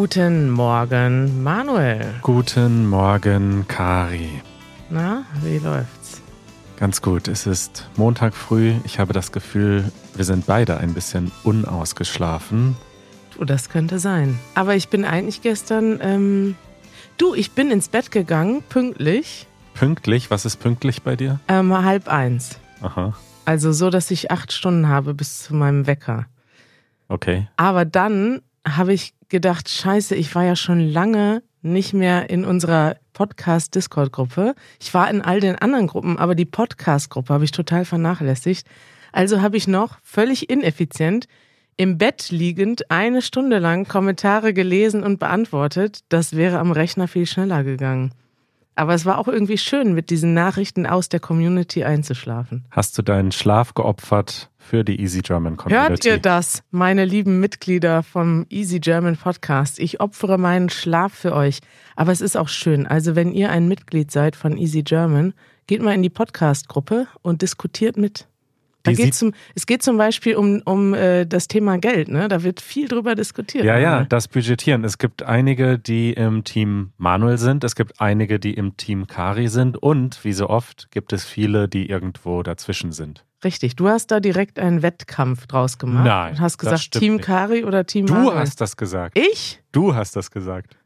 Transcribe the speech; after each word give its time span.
Guten 0.00 0.48
Morgen, 0.50 1.42
Manuel. 1.42 2.14
Guten 2.22 2.88
Morgen, 2.88 3.66
Kari. 3.66 4.30
Na, 4.90 5.24
wie 5.42 5.58
läuft's? 5.58 6.22
Ganz 6.76 7.02
gut. 7.02 7.26
Es 7.26 7.48
ist 7.48 7.88
Montag 7.96 8.34
früh. 8.34 8.74
Ich 8.84 9.00
habe 9.00 9.12
das 9.12 9.32
Gefühl, 9.32 9.90
wir 10.14 10.24
sind 10.24 10.46
beide 10.46 10.76
ein 10.76 10.94
bisschen 10.94 11.32
unausgeschlafen. 11.42 12.76
Du, 13.36 13.44
das 13.44 13.70
könnte 13.70 13.98
sein. 13.98 14.38
Aber 14.54 14.76
ich 14.76 14.88
bin 14.88 15.04
eigentlich 15.04 15.42
gestern. 15.42 15.98
Ähm, 16.00 16.54
du, 17.16 17.34
ich 17.34 17.50
bin 17.50 17.72
ins 17.72 17.88
Bett 17.88 18.12
gegangen, 18.12 18.62
pünktlich. 18.68 19.48
Pünktlich? 19.74 20.30
Was 20.30 20.44
ist 20.44 20.58
pünktlich 20.58 21.02
bei 21.02 21.16
dir? 21.16 21.40
Ähm, 21.48 21.76
halb 21.76 22.06
eins. 22.06 22.60
Aha. 22.82 23.16
Also 23.46 23.72
so, 23.72 23.90
dass 23.90 24.12
ich 24.12 24.30
acht 24.30 24.52
Stunden 24.52 24.86
habe 24.86 25.12
bis 25.12 25.42
zu 25.42 25.56
meinem 25.56 25.88
Wecker. 25.88 26.26
Okay. 27.08 27.48
Aber 27.56 27.84
dann 27.84 28.42
habe 28.64 28.92
ich 28.92 29.17
gedacht, 29.28 29.68
scheiße, 29.68 30.14
ich 30.14 30.34
war 30.34 30.44
ja 30.44 30.56
schon 30.56 30.80
lange 30.80 31.42
nicht 31.62 31.92
mehr 31.92 32.30
in 32.30 32.44
unserer 32.44 32.96
Podcast-Discord-Gruppe. 33.12 34.54
Ich 34.80 34.94
war 34.94 35.10
in 35.10 35.22
all 35.22 35.40
den 35.40 35.56
anderen 35.56 35.86
Gruppen, 35.86 36.18
aber 36.18 36.34
die 36.34 36.44
Podcast-Gruppe 36.44 37.34
habe 37.34 37.44
ich 37.44 37.50
total 37.50 37.84
vernachlässigt. 37.84 38.66
Also 39.12 39.42
habe 39.42 39.56
ich 39.56 39.66
noch 39.66 39.98
völlig 40.02 40.50
ineffizient 40.50 41.26
im 41.76 41.96
Bett 41.96 42.30
liegend 42.30 42.90
eine 42.90 43.22
Stunde 43.22 43.58
lang 43.58 43.86
Kommentare 43.86 44.52
gelesen 44.52 45.04
und 45.04 45.20
beantwortet. 45.20 46.00
Das 46.08 46.36
wäre 46.36 46.58
am 46.58 46.72
Rechner 46.72 47.06
viel 47.06 47.24
schneller 47.24 47.62
gegangen. 47.62 48.12
Aber 48.78 48.94
es 48.94 49.04
war 49.04 49.18
auch 49.18 49.26
irgendwie 49.26 49.58
schön, 49.58 49.92
mit 49.92 50.08
diesen 50.08 50.34
Nachrichten 50.34 50.86
aus 50.86 51.08
der 51.08 51.18
Community 51.18 51.82
einzuschlafen. 51.82 52.64
Hast 52.70 52.96
du 52.96 53.02
deinen 53.02 53.32
Schlaf 53.32 53.74
geopfert 53.74 54.50
für 54.56 54.84
die 54.84 55.00
Easy 55.00 55.20
German 55.20 55.56
Community? 55.56 55.88
Hört 55.88 56.04
ihr 56.04 56.18
das, 56.18 56.62
meine 56.70 57.04
lieben 57.04 57.40
Mitglieder 57.40 58.04
vom 58.04 58.46
Easy 58.50 58.78
German 58.78 59.16
Podcast? 59.16 59.80
Ich 59.80 60.00
opfere 60.00 60.38
meinen 60.38 60.68
Schlaf 60.68 61.12
für 61.12 61.34
euch. 61.34 61.58
Aber 61.96 62.12
es 62.12 62.20
ist 62.20 62.36
auch 62.36 62.48
schön. 62.48 62.86
Also, 62.86 63.16
wenn 63.16 63.32
ihr 63.32 63.50
ein 63.50 63.66
Mitglied 63.66 64.12
seid 64.12 64.36
von 64.36 64.56
Easy 64.56 64.84
German, 64.84 65.34
geht 65.66 65.82
mal 65.82 65.94
in 65.94 66.02
die 66.04 66.10
Podcast-Gruppe 66.10 67.08
und 67.22 67.42
diskutiert 67.42 67.96
mit. 67.96 68.28
Da 68.96 69.02
geht 69.04 69.14
zum, 69.14 69.32
es 69.54 69.66
geht 69.66 69.82
zum 69.82 69.96
Beispiel 69.96 70.36
um, 70.36 70.62
um 70.64 70.94
äh, 70.94 71.26
das 71.26 71.48
Thema 71.48 71.78
Geld, 71.78 72.08
ne? 72.08 72.28
Da 72.28 72.42
wird 72.42 72.60
viel 72.60 72.88
drüber 72.88 73.14
diskutiert. 73.14 73.64
Ja, 73.64 73.78
ja, 73.78 74.04
das 74.04 74.28
Budgetieren. 74.28 74.84
Es 74.84 74.98
gibt 74.98 75.22
einige, 75.22 75.78
die 75.78 76.12
im 76.12 76.44
Team 76.44 76.92
Manuel 76.96 77.38
sind, 77.38 77.64
es 77.64 77.74
gibt 77.74 78.00
einige, 78.00 78.38
die 78.38 78.54
im 78.54 78.76
Team 78.76 79.06
Kari 79.06 79.48
sind 79.48 79.76
und 79.76 80.24
wie 80.24 80.32
so 80.32 80.48
oft 80.48 80.90
gibt 80.90 81.12
es 81.12 81.24
viele, 81.24 81.68
die 81.68 81.88
irgendwo 81.88 82.42
dazwischen 82.42 82.92
sind. 82.92 83.24
Richtig, 83.44 83.76
du 83.76 83.88
hast 83.88 84.10
da 84.10 84.18
direkt 84.18 84.58
einen 84.58 84.82
Wettkampf 84.82 85.46
draus 85.46 85.78
gemacht. 85.78 86.04
Nein. 86.04 86.32
Und 86.32 86.40
hast 86.40 86.58
gesagt, 86.58 86.92
Team 86.92 87.14
nicht. 87.16 87.24
Kari 87.26 87.64
oder 87.64 87.86
Team 87.86 88.06
Du 88.06 88.14
Manuel? 88.14 88.38
hast 88.38 88.60
das 88.60 88.76
gesagt. 88.76 89.16
Ich? 89.16 89.60
Du 89.70 89.94
hast 89.94 90.16
das 90.16 90.30
gesagt. 90.30 90.76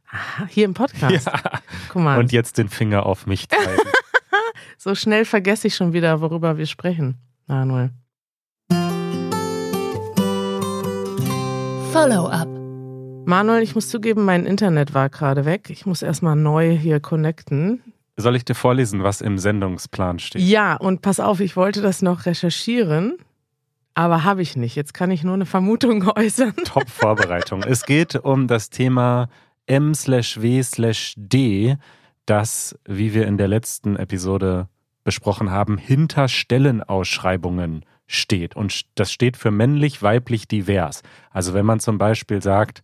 Hier 0.49 0.67
im 0.67 0.75
Podcast. 0.75 1.27
Ja. 1.27 1.41
Guck 1.89 2.03
mal, 2.03 2.19
Und 2.19 2.33
jetzt 2.33 2.59
den 2.59 2.69
Finger 2.69 3.07
auf 3.07 3.27
mich 3.27 3.49
zeigen. 3.49 3.81
so 4.77 4.95
schnell 4.95 5.25
vergesse 5.25 5.69
ich 5.69 5.75
schon 5.75 5.95
wieder, 5.95 6.21
worüber 6.21 6.59
wir 6.59 6.67
sprechen, 6.67 7.17
Manuel. 7.47 7.91
Follow-up. 11.93 12.49
Manuel, 13.27 13.63
ich 13.63 13.75
muss 13.75 13.89
zugeben, 13.89 14.25
mein 14.25 14.47
Internet 14.47 14.95
war 14.95 15.09
gerade 15.09 15.45
weg. 15.45 15.71
Ich 15.71 15.87
muss 15.87 16.03
erstmal 16.03 16.37
neu 16.37 16.77
hier 16.77 17.01
connecten. 17.01 17.83
Soll 18.17 18.37
ich 18.37 18.45
dir 18.45 18.55
vorlesen, 18.55 19.03
was 19.03 19.21
im 19.21 19.39
Sendungsplan 19.39 20.19
steht? 20.19 20.43
Ja, 20.43 20.77
und 20.77 21.03
pass 21.03 21.21
auf, 21.21 21.41
ich 21.41 21.57
wollte 21.57 21.81
das 21.83 22.03
noch 22.03 22.27
recherchieren, 22.27 23.17
aber 23.95 24.25
habe 24.25 24.43
ich 24.43 24.57
nicht. 24.57 24.75
Jetzt 24.75 24.93
kann 24.95 25.11
ich 25.11 25.23
nur 25.25 25.35
eine 25.35 25.47
Vermutung 25.47 26.09
äußern. 26.17 26.55
Top-Vorbereitung. 26.65 27.63
es 27.63 27.85
geht 27.85 28.17
um 28.17 28.49
das 28.49 28.71
Thema 28.71 29.29
M/W/D, 29.67 30.67
das, 32.27 32.79
wie 32.87 33.15
wir 33.15 33.27
in 33.27 33.37
der 33.37 33.49
letzten 33.49 33.97
Episode 33.97 34.69
besprochen 35.05 35.51
haben, 35.51 35.79
hinter 35.79 36.29
Stellenausschreibungen 36.29 37.85
steht. 38.07 38.57
Und 38.57 38.83
das 38.99 39.13
steht 39.13 39.37
für 39.37 39.51
männlich, 39.51 40.03
weiblich, 40.03 40.47
divers. 40.49 41.03
Also 41.31 41.55
wenn 41.55 41.67
man 41.67 41.81
zum 41.81 41.99
Beispiel 41.99 42.43
sagt, 42.43 42.83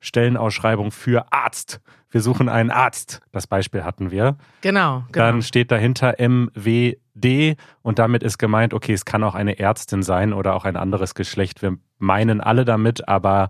Stellenausschreibung 0.00 0.92
für 0.92 1.32
Arzt. 1.32 1.80
Wir 2.10 2.20
suchen 2.20 2.48
einen 2.48 2.70
Arzt. 2.70 3.20
Das 3.32 3.46
Beispiel 3.46 3.84
hatten 3.84 4.10
wir. 4.10 4.36
Genau, 4.60 5.04
genau. 5.10 5.26
Dann 5.26 5.42
steht 5.42 5.70
dahinter 5.70 6.14
MWD 6.18 7.56
und 7.82 7.98
damit 7.98 8.22
ist 8.22 8.38
gemeint, 8.38 8.72
okay, 8.72 8.92
es 8.92 9.04
kann 9.04 9.24
auch 9.24 9.34
eine 9.34 9.58
Ärztin 9.58 10.02
sein 10.02 10.32
oder 10.32 10.54
auch 10.54 10.64
ein 10.64 10.76
anderes 10.76 11.14
Geschlecht. 11.14 11.62
Wir 11.62 11.76
meinen 11.98 12.40
alle 12.40 12.64
damit, 12.64 13.08
aber 13.08 13.48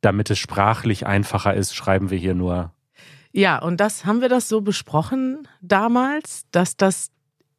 damit 0.00 0.30
es 0.30 0.38
sprachlich 0.38 1.06
einfacher 1.06 1.54
ist, 1.54 1.74
schreiben 1.74 2.10
wir 2.10 2.18
hier 2.18 2.34
nur. 2.34 2.72
ja, 3.32 3.58
und 3.58 3.80
das 3.80 4.04
haben 4.04 4.20
wir 4.20 4.28
das 4.28 4.48
so 4.48 4.60
besprochen 4.60 5.48
damals, 5.60 6.44
dass 6.50 6.76
das, 6.76 7.10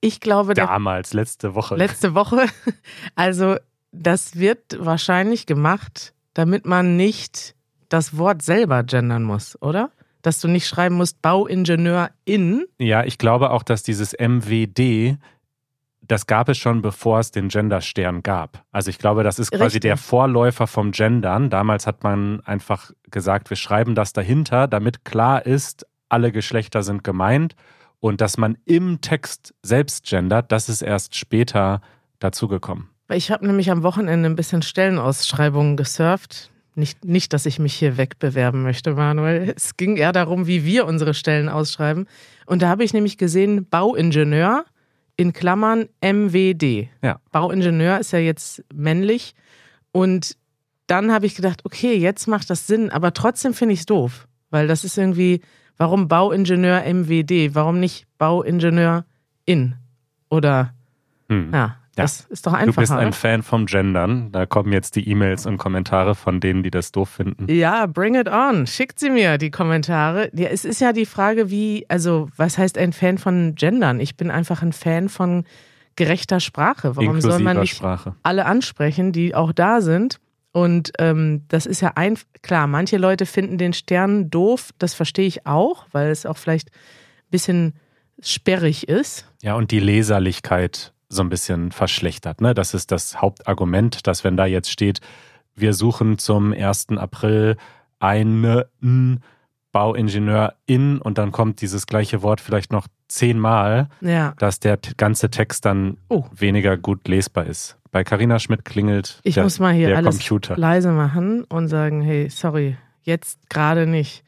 ich 0.05 0.19
glaube, 0.19 0.53
der 0.53 0.67
Damals, 0.67 1.13
letzte 1.13 1.55
Woche. 1.55 1.75
letzte 1.75 2.13
Woche, 2.15 2.45
also 3.15 3.55
das 3.91 4.37
wird 4.37 4.77
wahrscheinlich 4.79 5.45
gemacht, 5.45 6.13
damit 6.33 6.65
man 6.65 6.95
nicht 6.95 7.55
das 7.89 8.17
Wort 8.17 8.41
selber 8.41 8.83
gendern 8.83 9.23
muss, 9.23 9.61
oder? 9.61 9.89
Dass 10.21 10.39
du 10.41 10.47
nicht 10.47 10.67
schreiben 10.67 10.95
musst 10.95 11.21
Bauingenieur 11.21 12.09
in. 12.25 12.65
ja, 12.79 13.03
ich 13.03 13.17
glaube 13.17 13.51
auch, 13.51 13.63
dass 13.63 13.83
dieses 13.83 14.13
MWD, 14.13 15.17
das 16.01 16.27
gab 16.27 16.49
es 16.49 16.57
schon, 16.57 16.81
bevor 16.81 17.19
es 17.19 17.31
den 17.31 17.47
Genderstern 17.49 18.21
gab. 18.21 18.63
Also 18.71 18.89
ich 18.89 18.99
glaube, 18.99 19.23
das 19.23 19.39
ist 19.39 19.51
quasi 19.51 19.63
Richtig. 19.63 19.81
der 19.81 19.97
Vorläufer 19.97 20.67
vom 20.67 20.91
Gendern. 20.91 21.49
Damals 21.49 21.87
hat 21.87 22.03
man 22.03 22.41
einfach 22.41 22.91
gesagt, 23.09 23.49
wir 23.49 23.57
schreiben 23.57 23.95
das 23.95 24.13
dahinter, 24.13 24.67
damit 24.67 25.05
klar 25.05 25.45
ist, 25.45 25.85
alle 26.09 26.31
Geschlechter 26.31 26.83
sind 26.83 27.03
gemeint. 27.03 27.55
Und 28.05 28.21
dass 28.21 28.37
man 28.37 28.55
im 28.65 29.01
Text 29.01 29.55
selbst 29.63 30.05
gendert, 30.05 30.51
das 30.51 30.69
ist 30.69 30.83
erst 30.83 31.15
später 31.15 31.81
dazugekommen. 32.19 32.87
Ich 33.09 33.31
habe 33.31 33.47
nämlich 33.47 33.71
am 33.71 33.81
Wochenende 33.81 34.29
ein 34.29 34.35
bisschen 34.35 34.61
Stellenausschreibungen 34.61 35.75
gesurft. 35.75 36.51
Nicht, 36.75 37.03
nicht, 37.03 37.33
dass 37.33 37.47
ich 37.47 37.57
mich 37.57 37.73
hier 37.73 37.97
wegbewerben 37.97 38.61
möchte, 38.61 38.93
Manuel. 38.93 39.51
Es 39.55 39.75
ging 39.75 39.97
eher 39.97 40.11
darum, 40.11 40.45
wie 40.45 40.63
wir 40.65 40.85
unsere 40.85 41.15
Stellen 41.15 41.49
ausschreiben. 41.49 42.05
Und 42.45 42.61
da 42.61 42.69
habe 42.69 42.83
ich 42.83 42.93
nämlich 42.93 43.17
gesehen, 43.17 43.67
Bauingenieur 43.67 44.65
in 45.17 45.33
Klammern 45.33 45.89
MWD. 45.99 46.89
Ja. 47.01 47.19
Bauingenieur 47.31 47.97
ist 47.97 48.11
ja 48.11 48.19
jetzt 48.19 48.63
männlich. 48.71 49.33
Und 49.91 50.37
dann 50.85 51.11
habe 51.11 51.25
ich 51.25 51.33
gedacht, 51.33 51.65
okay, 51.65 51.95
jetzt 51.95 52.27
macht 52.27 52.51
das 52.51 52.67
Sinn, 52.67 52.91
aber 52.91 53.13
trotzdem 53.13 53.55
finde 53.55 53.73
ich 53.73 53.79
es 53.79 53.87
doof. 53.87 54.27
Weil 54.51 54.67
das 54.67 54.83
ist 54.83 54.95
irgendwie, 54.95 55.41
warum 55.77 56.07
Bauingenieur 56.07 56.83
MWD? 56.85 57.53
Warum 57.55 57.79
nicht 57.79 58.05
Bauingenieur 58.17 59.05
in? 59.45 59.75
Oder, 60.29 60.73
Hm. 61.29 61.51
ja, 61.53 61.75
das 61.95 62.21
ist 62.29 62.45
doch 62.45 62.51
Du 62.53 62.57
einfacher. 62.57 62.81
bist 62.81 62.91
ein? 62.91 63.13
Fan 63.13 63.41
vom 63.43 63.65
Gendern. 63.67 64.31
Da 64.31 64.45
kommen 64.45 64.73
jetzt 64.73 64.95
die 64.95 65.07
E-Mails 65.09 65.45
und 65.45 65.57
Kommentare 65.57 66.13
von 66.15 66.39
denen, 66.39 66.61
die 66.63 66.71
das 66.71 66.91
doof 66.91 67.09
finden. 67.09 67.49
Ja, 67.49 67.85
bring 67.85 68.15
it 68.15 68.27
on. 68.29 68.67
Schickt 68.67 68.99
sie 68.99 69.09
mir, 69.09 69.37
die 69.37 69.49
Kommentare. 69.51 70.29
Ja, 70.33 70.49
es 70.49 70.65
ist 70.65 70.81
ja 70.81 70.91
die 70.93 71.05
Frage, 71.05 71.49
wie, 71.49 71.85
also, 71.87 72.27
was 72.35 72.57
heißt 72.57 72.77
ein 72.77 72.91
Fan 72.93 73.17
von 73.17 73.55
Gendern? 73.55 73.99
Ich 73.99 74.17
bin 74.17 74.29
einfach 74.29 74.61
ein 74.61 74.73
Fan 74.73 75.07
von 75.09 75.45
gerechter 75.95 76.41
Sprache. 76.41 76.95
Warum 76.97 77.21
soll 77.21 77.39
man 77.39 77.55
Inklusiver 77.57 77.61
nicht 77.61 77.75
Sprache. 77.75 78.15
alle 78.23 78.45
ansprechen, 78.45 79.11
die 79.13 79.33
auch 79.33 79.53
da 79.53 79.79
sind? 79.79 80.19
Und 80.55 80.93
ähm, 80.99 81.43
das 81.49 81.65
ist 81.65 81.81
ja 81.81 81.91
ein, 81.95 82.17
klar, 82.41 82.65
manche 82.65 82.95
Leute 82.95 83.25
finden 83.25 83.57
den 83.57 83.73
Stern 83.73 84.29
doof, 84.29 84.69
das 84.79 84.93
verstehe 84.93 85.27
ich 85.27 85.45
auch, 85.45 85.85
weil 85.91 86.09
es 86.11 86.25
auch 86.25 86.37
vielleicht 86.37 86.69
ein 86.69 87.29
bisschen 87.29 87.73
sperrig 88.21 88.87
ist. 88.87 89.29
Ja, 89.41 89.55
und 89.55 89.71
die 89.71 89.81
Leserlichkeit 89.81 90.93
so 91.09 91.23
ein 91.23 91.27
bisschen 91.27 91.73
verschlechtert. 91.73 92.39
Ne? 92.39 92.53
Das 92.53 92.73
ist 92.73 92.91
das 92.93 93.21
Hauptargument, 93.21 94.07
dass 94.07 94.23
wenn 94.23 94.37
da 94.37 94.45
jetzt 94.45 94.71
steht, 94.71 95.01
wir 95.55 95.73
suchen 95.73 96.19
zum 96.19 96.53
1. 96.53 96.87
April 96.97 97.57
einen 97.99 99.19
Bauingenieur 99.73 100.53
in 100.65 100.99
und 100.99 101.17
dann 101.17 101.33
kommt 101.33 101.59
dieses 101.59 101.85
gleiche 101.85 102.21
Wort 102.21 102.39
vielleicht 102.39 102.71
noch 102.71 102.87
zehnmal, 103.09 103.89
Ja. 103.99 104.33
dass 104.39 104.61
der 104.61 104.79
ganze 104.95 105.29
Text 105.29 105.65
dann 105.65 105.97
Oh. 106.07 106.23
weniger 106.33 106.77
gut 106.77 107.09
lesbar 107.09 107.45
ist. 107.45 107.77
Bei 107.95 108.03
Carina 108.03 108.39
Schmidt 108.39 108.65
klingelt 108.65 109.21
Ich 109.23 109.35
der, 109.35 109.43
muss 109.45 109.57
mal 109.57 109.73
hier 109.73 109.95
alles 109.95 110.17
Computer. 110.17 110.57
leise 110.57 110.91
machen 110.91 111.45
und 111.45 111.69
sagen, 111.69 112.01
hey, 112.01 112.29
sorry, 112.29 112.75
jetzt 113.03 113.49
gerade 113.49 113.87
nicht. 113.87 114.25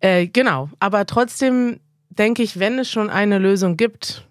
Äh, 0.00 0.26
genau, 0.26 0.70
aber 0.78 1.04
trotzdem 1.04 1.80
denke 2.08 2.42
ich, 2.42 2.58
wenn 2.58 2.78
es 2.78 2.90
schon 2.90 3.10
eine 3.10 3.36
Lösung 3.36 3.76
gibt, 3.76 4.26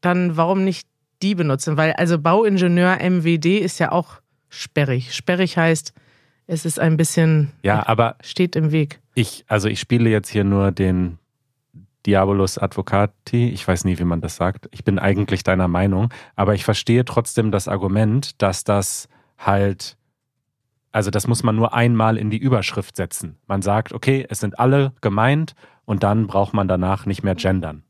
dann 0.00 0.36
warum 0.36 0.62
nicht 0.62 0.86
die 1.22 1.34
benutzen? 1.34 1.76
Weil 1.76 1.92
also 1.94 2.20
Bauingenieur 2.20 2.98
MWD 3.02 3.58
ist 3.58 3.80
ja 3.80 3.90
auch 3.90 4.20
sperrig. 4.48 5.12
Sperrig 5.12 5.58
heißt, 5.58 5.92
es 6.46 6.64
ist 6.64 6.78
ein 6.78 6.96
bisschen, 6.96 7.50
Ja, 7.64 7.84
aber 7.88 8.14
steht 8.22 8.54
im 8.54 8.70
Weg. 8.70 9.00
ich, 9.14 9.44
also 9.48 9.66
ich 9.66 9.80
spiele 9.80 10.08
jetzt 10.08 10.28
hier 10.28 10.44
nur 10.44 10.70
den 10.70 11.18
Diabolus 12.08 12.56
Advocati. 12.56 13.50
Ich 13.50 13.68
weiß 13.68 13.84
nie, 13.84 13.98
wie 13.98 14.04
man 14.04 14.22
das 14.22 14.36
sagt. 14.36 14.66
Ich 14.72 14.82
bin 14.82 14.98
eigentlich 14.98 15.42
deiner 15.42 15.68
Meinung, 15.68 16.08
aber 16.36 16.54
ich 16.54 16.64
verstehe 16.64 17.04
trotzdem 17.04 17.50
das 17.50 17.68
Argument, 17.68 18.40
dass 18.40 18.64
das 18.64 19.08
halt 19.36 19.98
Also 20.90 21.10
das 21.10 21.26
muss 21.26 21.42
man 21.42 21.54
nur 21.54 21.74
einmal 21.74 22.16
in 22.16 22.30
die 22.30 22.38
Überschrift 22.38 22.96
setzen. 22.96 23.36
Man 23.46 23.60
sagt, 23.60 23.92
okay, 23.92 24.26
es 24.30 24.40
sind 24.40 24.58
alle 24.58 24.94
gemeint 25.02 25.54
und 25.84 26.02
dann 26.02 26.26
braucht 26.26 26.54
man 26.54 26.66
danach 26.66 27.04
nicht 27.04 27.22
mehr 27.22 27.34
gendern. 27.34 27.82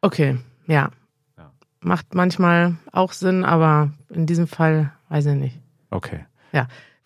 Okay, 0.00 0.38
ja. 0.66 0.90
Ja. 1.36 1.52
Macht 1.80 2.14
manchmal 2.14 2.76
auch 2.90 3.12
Sinn, 3.12 3.44
aber 3.44 3.92
in 4.08 4.24
diesem 4.24 4.46
Fall 4.46 4.92
weiß 5.10 5.26
ich 5.26 5.36
nicht. 5.36 5.58
Okay. 5.90 6.24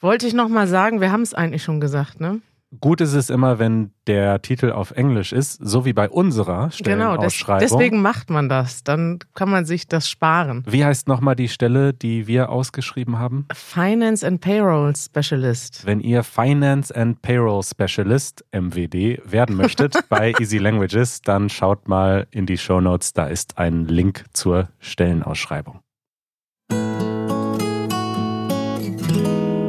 Wollte 0.01 0.27
ich 0.27 0.35
nochmal 0.35 0.67
sagen, 0.67 1.01
wir 1.01 1.13
haben 1.13 1.23
es 1.23 1.35
eigentlich 1.35 1.63
schon 1.63 1.81
gesagt, 1.81 2.21
ne? 2.21 2.41
Gut 2.81 3.03
ist 3.03 3.13
es 3.13 3.29
immer, 3.29 3.59
wenn 3.59 3.93
der 4.07 4.41
Titel 4.41 4.73
auf 4.73 4.93
Englisch 4.93 5.33
ist, 5.33 5.59
so 5.63 5.85
wie 5.85 5.93
bei 5.93 6.09
unserer 6.09 6.71
Genau, 6.83 7.17
des, 7.19 7.35
Stellenausschreibung. 7.35 7.61
deswegen 7.61 8.01
macht 8.01 8.31
man 8.31 8.49
das. 8.49 8.83
Dann 8.83 9.19
kann 9.35 9.51
man 9.51 9.67
sich 9.67 9.89
das 9.89 10.09
sparen. 10.09 10.65
Wie 10.67 10.83
heißt 10.83 11.07
nochmal 11.07 11.37
die 11.37 11.49
Stelle, 11.49 11.93
die 11.93 12.27
wir 12.27 12.49
ausgeschrieben 12.49 13.19
haben? 13.19 13.47
Finance 13.53 14.27
and 14.27 14.41
Payroll 14.41 14.95
Specialist. 14.97 15.85
Wenn 15.85 16.01
ihr 16.01 16.23
Finance 16.23 16.95
and 16.97 17.21
Payroll 17.21 17.63
Specialist 17.63 18.43
MWD 18.53 19.21
werden 19.31 19.57
möchtet 19.57 19.95
bei 20.09 20.33
Easy 20.41 20.57
Languages, 20.57 21.21
dann 21.21 21.51
schaut 21.51 21.89
mal 21.89 22.27
in 22.31 22.47
die 22.47 22.57
Show 22.57 22.81
Notes, 22.81 23.13
da 23.13 23.27
ist 23.27 23.59
ein 23.59 23.85
Link 23.87 24.25
zur 24.33 24.69
Stellenausschreibung. 24.79 25.81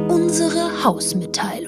Unsere 0.08 0.82
Hausmitteilung. 0.84 1.63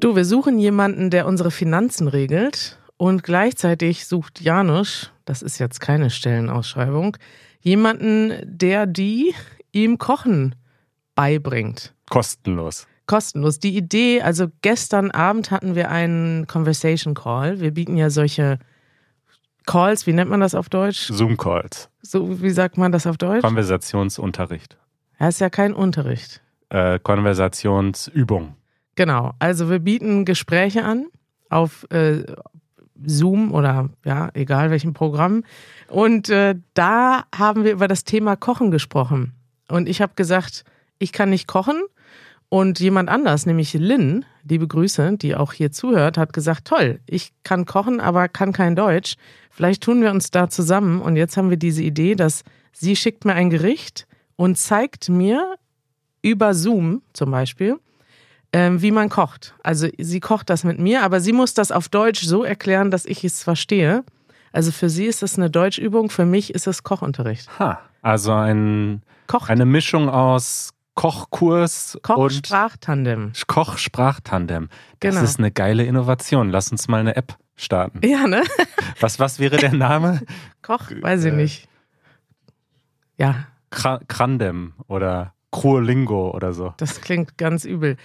Du, 0.00 0.16
wir 0.16 0.24
suchen 0.24 0.58
jemanden, 0.58 1.10
der 1.10 1.26
unsere 1.26 1.50
Finanzen 1.50 2.08
regelt 2.08 2.78
und 2.96 3.22
gleichzeitig 3.22 4.06
sucht 4.06 4.40
Janusz, 4.40 5.10
das 5.26 5.42
ist 5.42 5.58
jetzt 5.58 5.78
keine 5.78 6.08
Stellenausschreibung, 6.08 7.18
jemanden, 7.60 8.32
der 8.42 8.86
die 8.86 9.34
ihm 9.72 9.98
Kochen 9.98 10.54
beibringt. 11.14 11.92
Kostenlos. 12.08 12.86
Kostenlos. 13.04 13.58
Die 13.58 13.76
Idee, 13.76 14.22
also 14.22 14.46
gestern 14.62 15.10
Abend 15.10 15.50
hatten 15.50 15.74
wir 15.74 15.90
einen 15.90 16.46
Conversation 16.46 17.12
Call. 17.12 17.60
Wir 17.60 17.72
bieten 17.72 17.98
ja 17.98 18.08
solche 18.08 18.58
Calls, 19.66 20.06
wie 20.06 20.14
nennt 20.14 20.30
man 20.30 20.40
das 20.40 20.54
auf 20.54 20.70
Deutsch? 20.70 21.08
Zoom-Calls. 21.12 21.90
So, 22.00 22.40
wie 22.40 22.50
sagt 22.50 22.78
man 22.78 22.90
das 22.90 23.06
auf 23.06 23.18
Deutsch? 23.18 23.42
Konversationsunterricht. 23.42 24.78
Ja, 25.18 25.28
ist 25.28 25.40
ja 25.40 25.50
kein 25.50 25.74
Unterricht. 25.74 26.40
Äh, 26.70 26.98
Konversationsübung. 27.00 28.56
Genau, 28.96 29.32
also 29.38 29.70
wir 29.70 29.78
bieten 29.78 30.24
Gespräche 30.24 30.84
an 30.84 31.06
auf 31.48 31.86
äh, 31.90 32.24
Zoom 33.04 33.52
oder 33.52 33.90
ja, 34.04 34.30
egal 34.34 34.70
welchem 34.70 34.92
Programm. 34.92 35.44
Und 35.88 36.28
äh, 36.28 36.56
da 36.74 37.24
haben 37.34 37.64
wir 37.64 37.72
über 37.72 37.88
das 37.88 38.04
Thema 38.04 38.36
Kochen 38.36 38.70
gesprochen. 38.70 39.34
Und 39.68 39.88
ich 39.88 40.02
habe 40.02 40.12
gesagt, 40.16 40.64
ich 40.98 41.12
kann 41.12 41.30
nicht 41.30 41.46
kochen. 41.46 41.82
Und 42.48 42.80
jemand 42.80 43.08
anders, 43.08 43.46
nämlich 43.46 43.74
Lynn, 43.74 44.24
liebe 44.42 44.66
Grüße, 44.66 45.16
die 45.18 45.36
auch 45.36 45.52
hier 45.52 45.70
zuhört, 45.70 46.18
hat 46.18 46.32
gesagt, 46.32 46.66
toll, 46.66 46.98
ich 47.06 47.32
kann 47.44 47.64
kochen, 47.64 48.00
aber 48.00 48.28
kann 48.28 48.52
kein 48.52 48.74
Deutsch. 48.74 49.14
Vielleicht 49.50 49.84
tun 49.84 50.02
wir 50.02 50.10
uns 50.10 50.32
da 50.32 50.48
zusammen. 50.48 51.00
Und 51.00 51.14
jetzt 51.14 51.36
haben 51.36 51.50
wir 51.50 51.56
diese 51.56 51.82
Idee, 51.82 52.16
dass 52.16 52.42
sie 52.72 52.96
schickt 52.96 53.24
mir 53.24 53.34
ein 53.34 53.50
Gericht 53.50 54.08
und 54.34 54.58
zeigt 54.58 55.08
mir 55.08 55.54
über 56.22 56.52
Zoom 56.52 57.02
zum 57.12 57.30
Beispiel, 57.30 57.78
wie 58.52 58.90
man 58.90 59.08
kocht. 59.08 59.54
Also 59.62 59.88
sie 59.98 60.20
kocht 60.20 60.50
das 60.50 60.64
mit 60.64 60.78
mir, 60.78 61.02
aber 61.02 61.20
sie 61.20 61.32
muss 61.32 61.54
das 61.54 61.70
auf 61.72 61.88
Deutsch 61.88 62.22
so 62.22 62.42
erklären, 62.44 62.90
dass 62.90 63.04
ich 63.06 63.22
es 63.24 63.42
verstehe. 63.42 64.04
Also 64.52 64.72
für 64.72 64.90
sie 64.90 65.06
ist 65.06 65.22
das 65.22 65.36
eine 65.38 65.50
Deutschübung, 65.50 66.10
für 66.10 66.24
mich 66.26 66.52
ist 66.54 66.66
es 66.66 66.82
Kochunterricht. 66.82 67.48
Ha. 67.60 67.80
Also 68.02 68.32
ein, 68.32 69.02
Koch, 69.28 69.48
eine 69.48 69.64
Mischung 69.66 70.08
aus 70.08 70.70
Kochkurs 70.94 71.94
und 71.94 72.02
Koch-Sprachtandem. 72.02 73.32
Koch-Sprachtandem. 73.46 74.68
Das 74.98 75.14
Genau. 75.14 75.24
ist 75.24 75.38
eine 75.38 75.52
geile 75.52 75.84
Innovation. 75.84 76.50
Lass 76.50 76.72
uns 76.72 76.88
mal 76.88 76.98
eine 77.00 77.14
App 77.14 77.36
starten. 77.56 78.00
Ja, 78.04 78.26
ne? 78.26 78.42
Was, 79.00 79.18
was 79.20 79.38
wäre 79.38 79.56
der 79.58 79.72
Name? 79.72 80.22
Koch, 80.62 80.90
weiß 81.00 81.24
ich 81.24 81.32
Äh. 81.32 81.36
nicht. 81.36 81.68
Ja, 83.16 83.46
Kra 83.70 84.00
Krandem 84.08 84.72
oder 84.88 85.34
Cruolingo 85.52 86.30
oder 86.32 86.52
so. 86.52 86.74
das 86.78 87.00
klingt 87.00 87.36
ganz 87.38 87.64
übel. 87.64 87.96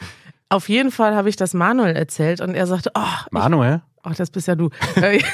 Auf 0.50 0.70
jeden 0.70 0.92
Fall 0.92 1.16
habe 1.16 1.30
ich 1.30 1.36
das 1.36 1.54
Manuel 1.54 1.96
erzählt 1.96 2.40
und 2.42 2.56
er 2.56 2.68
sagte, 2.68 2.92
oh, 2.94 3.02
ich 3.26 3.32
Manuel? 3.32 3.82
Ach, 4.04 4.16
das 4.16 4.30
bist 4.30 4.48
ja 4.48 4.56
du. 4.56 4.70
Äh, 4.96 5.22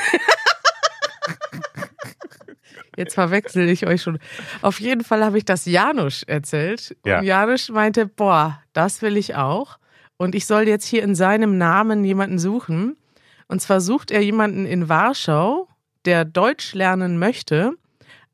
Jetzt 2.98 3.16
verwechsel 3.16 3.70
ich 3.70 3.88
euch 3.88 4.02
schon. 4.02 4.20
Auf 4.62 4.80
jeden 4.80 5.04
Fall 5.04 5.24
habe 5.24 5.38
ich 5.38 5.46
das 5.46 5.66
Janusz 5.66 6.24
erzählt. 6.24 6.96
Ja. 7.06 7.20
Und 7.20 7.26
Janusz 7.26 7.70
meinte, 7.70 8.06
boah, 8.06 8.60
das 8.74 9.02
will 9.02 9.18
ich 9.18 9.36
auch. 9.36 9.78
Und 10.18 10.36
ich 10.36 10.46
soll 10.46 10.68
jetzt 10.68 10.86
hier 10.86 11.04
in 11.04 11.16
seinem 11.16 11.58
Namen 11.58 12.04
jemanden 12.04 12.38
suchen. 12.38 12.98
Und 13.48 13.62
zwar 13.62 13.82
sucht 13.82 14.12
er 14.12 14.22
jemanden 14.22 14.66
in 14.66 14.88
Warschau, 14.88 15.68
der 16.06 16.26
Deutsch 16.26 16.74
lernen 16.74 17.18
möchte. 17.18 17.74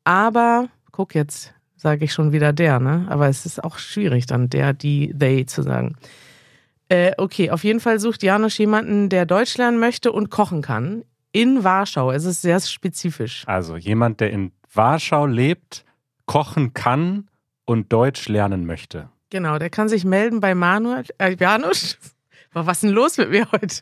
Aber, 0.03 0.69
guck 0.91 1.15
jetzt, 1.15 1.53
sage 1.75 2.05
ich 2.05 2.13
schon 2.13 2.31
wieder 2.31 2.51
der, 2.51 2.79
ne? 2.79 3.05
Aber 3.09 3.27
es 3.27 3.45
ist 3.45 3.63
auch 3.63 3.77
schwierig 3.77 4.25
dann 4.25 4.49
der, 4.49 4.73
die, 4.73 5.13
they 5.17 5.45
zu 5.45 5.61
sagen. 5.61 5.95
Äh, 6.89 7.11
okay, 7.17 7.51
auf 7.51 7.63
jeden 7.63 7.79
Fall 7.79 7.99
sucht 7.99 8.23
Janusz 8.23 8.57
jemanden, 8.57 9.09
der 9.09 9.25
Deutsch 9.25 9.57
lernen 9.57 9.79
möchte 9.79 10.11
und 10.11 10.29
kochen 10.29 10.61
kann. 10.61 11.03
In 11.31 11.63
Warschau. 11.63 12.11
Es 12.11 12.25
ist 12.25 12.41
sehr 12.41 12.59
spezifisch. 12.61 13.43
Also 13.45 13.75
jemand, 13.75 14.21
der 14.21 14.31
in 14.31 14.53
Warschau 14.73 15.25
lebt, 15.25 15.85
kochen 16.25 16.73
kann 16.73 17.29
und 17.65 17.91
Deutsch 17.91 18.27
lernen 18.29 18.65
möchte. 18.65 19.09
Genau, 19.29 19.59
der 19.59 19.69
kann 19.69 19.89
sich 19.89 20.05
melden 20.05 20.39
bei 20.39 20.55
Manuel. 20.55 21.03
Äh, 21.17 21.35
Janusz? 21.37 21.97
Was 22.53 22.77
ist 22.77 22.83
denn 22.83 22.91
los 22.91 23.17
mit 23.17 23.29
mir 23.29 23.51
heute? 23.51 23.81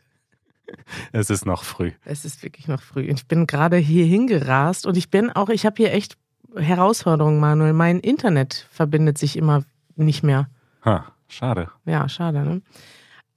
Es 1.12 1.30
ist 1.30 1.46
noch 1.46 1.62
früh. 1.62 1.92
Es 2.04 2.24
ist 2.24 2.42
wirklich 2.42 2.66
noch 2.66 2.82
früh. 2.82 3.02
Ich 3.02 3.26
bin 3.26 3.46
gerade 3.46 3.76
hier 3.76 4.04
hingerast 4.04 4.84
und 4.84 4.96
ich 4.96 5.10
bin 5.10 5.30
auch, 5.30 5.48
ich 5.48 5.64
habe 5.64 5.76
hier 5.76 5.92
echt 5.92 6.16
Herausforderungen, 6.56 7.38
Manuel. 7.38 7.72
Mein 7.72 8.00
Internet 8.00 8.66
verbindet 8.70 9.16
sich 9.16 9.36
immer 9.36 9.64
nicht 9.94 10.24
mehr. 10.24 10.48
Ha, 10.84 11.06
schade. 11.28 11.68
Ja, 11.84 12.08
schade, 12.08 12.40
ne? 12.40 12.62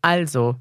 Also, 0.01 0.55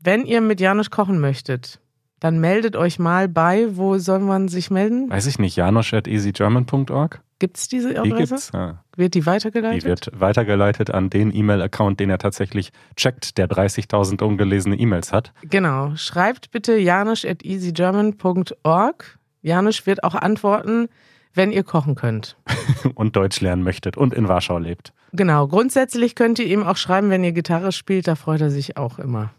wenn 0.00 0.24
ihr 0.24 0.40
mit 0.40 0.60
Janusz 0.60 0.90
kochen 0.90 1.18
möchtet, 1.20 1.80
dann 2.20 2.40
meldet 2.40 2.76
euch 2.76 2.98
mal 2.98 3.28
bei, 3.28 3.76
wo 3.76 3.98
soll 3.98 4.20
man 4.20 4.48
sich 4.48 4.70
melden? 4.70 5.08
Weiß 5.10 5.26
ich 5.26 5.38
nicht, 5.38 5.56
janusz 5.56 5.92
at 5.92 6.08
easygerman.org? 6.08 7.20
Gibt 7.40 7.56
es 7.56 7.68
diese 7.68 7.90
Die 7.90 7.98
Adresse? 7.98 8.34
gibt's. 8.34 8.50
Ja. 8.52 8.82
Wird 8.96 9.14
die 9.14 9.24
weitergeleitet? 9.24 9.82
Die 9.84 9.86
wird 9.86 10.10
weitergeleitet 10.20 10.90
an 10.90 11.08
den 11.08 11.32
E-Mail-Account, 11.32 12.00
den 12.00 12.10
er 12.10 12.18
tatsächlich 12.18 12.72
checkt, 12.96 13.38
der 13.38 13.48
30.000 13.48 14.20
ungelesene 14.24 14.76
E-Mails 14.76 15.12
hat. 15.12 15.32
Genau. 15.42 15.94
Schreibt 15.94 16.50
bitte 16.50 16.76
janusz 16.76 17.24
at 17.24 17.44
easygerman.org. 17.44 19.18
Janusz 19.42 19.86
wird 19.86 20.02
auch 20.02 20.16
antworten, 20.16 20.88
wenn 21.34 21.52
ihr 21.52 21.62
kochen 21.62 21.94
könnt. 21.94 22.36
und 22.94 23.16
Deutsch 23.16 23.40
lernen 23.40 23.62
möchtet 23.62 23.96
und 23.96 24.14
in 24.14 24.28
Warschau 24.28 24.58
lebt. 24.58 24.92
Genau. 25.12 25.46
Grundsätzlich 25.48 26.14
könnt 26.14 26.38
ihr 26.38 26.46
ihm 26.46 26.62
auch 26.62 26.76
schreiben, 26.76 27.10
wenn 27.10 27.24
ihr 27.24 27.32
Gitarre 27.32 27.72
spielt, 27.72 28.08
da 28.08 28.14
freut 28.14 28.40
er 28.40 28.50
sich 28.50 28.76
auch 28.76 28.98
immer. 28.98 29.30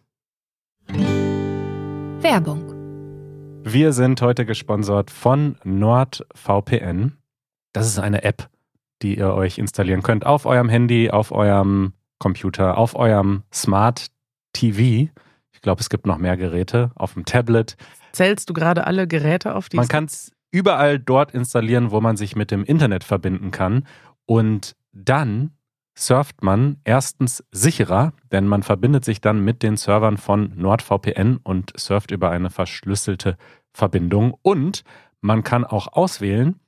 Werbung. 2.22 2.74
Wir 3.64 3.94
sind 3.94 4.22
heute 4.22 4.46
gesponsert 4.46 5.12
von 5.12 5.58
NordVPN. 5.64 7.18
Das 7.74 7.88
ist 7.88 8.00
eine 8.00 8.24
App, 8.24 8.50
die 9.02 9.18
ihr 9.18 9.34
euch 9.34 9.58
installieren 9.58 10.02
könnt 10.02 10.26
auf 10.26 10.46
eurem 10.46 10.70
Handy, 10.70 11.12
auf 11.12 11.32
eurem 11.32 11.94
Computer, 12.18 12.78
auf 12.78 12.96
eurem 12.96 13.44
Smart 13.54 14.08
TV. 14.54 15.12
Ich 15.52 15.62
glaube, 15.62 15.82
es 15.82 15.90
gibt 15.90 16.06
noch 16.06 16.18
mehr 16.18 16.38
Geräte, 16.38 16.92
auf 16.96 17.14
dem 17.14 17.26
Tablet. 17.26 17.78
Zählst 18.12 18.50
du 18.50 18.54
gerade 18.54 18.88
alle 18.88 19.08
Geräte 19.08 19.56
auf, 19.56 19.70
die 19.70 19.78
Man 19.78 19.88
kann 19.88 20.06
es 20.06 20.32
überall 20.52 21.00
dort 21.00 21.32
installieren, 21.32 21.92
wo 21.92 22.02
man 22.02 22.18
sich 22.18 22.36
mit 22.36 22.52
dem 22.52 22.64
Internet 22.64 23.04
verbinden 23.04 23.52
kann. 23.52 23.86
Und 24.26 24.76
dann 24.92 25.52
surft 25.96 26.44
man 26.44 26.78
erstens 26.86 27.44
sicherer, 27.52 28.14
denn 28.32 28.48
man 28.48 28.64
verbindet 28.64 29.04
sich 29.04 29.22
dann 29.22 29.44
mit 29.44 29.64
den 29.64 29.76
Servern 29.78 30.18
von 30.18 30.54
NordVPN 30.56 31.38
und 31.44 31.74
surft 31.78 32.12
über 32.12 32.30
eine 32.32 32.50
verschlüsselte 32.50 33.38
Verbindung. 33.74 34.34
Und 34.42 34.84
man 35.22 35.44
kann 35.44 35.66
auch 35.66 35.92
auswählen, 35.92 36.60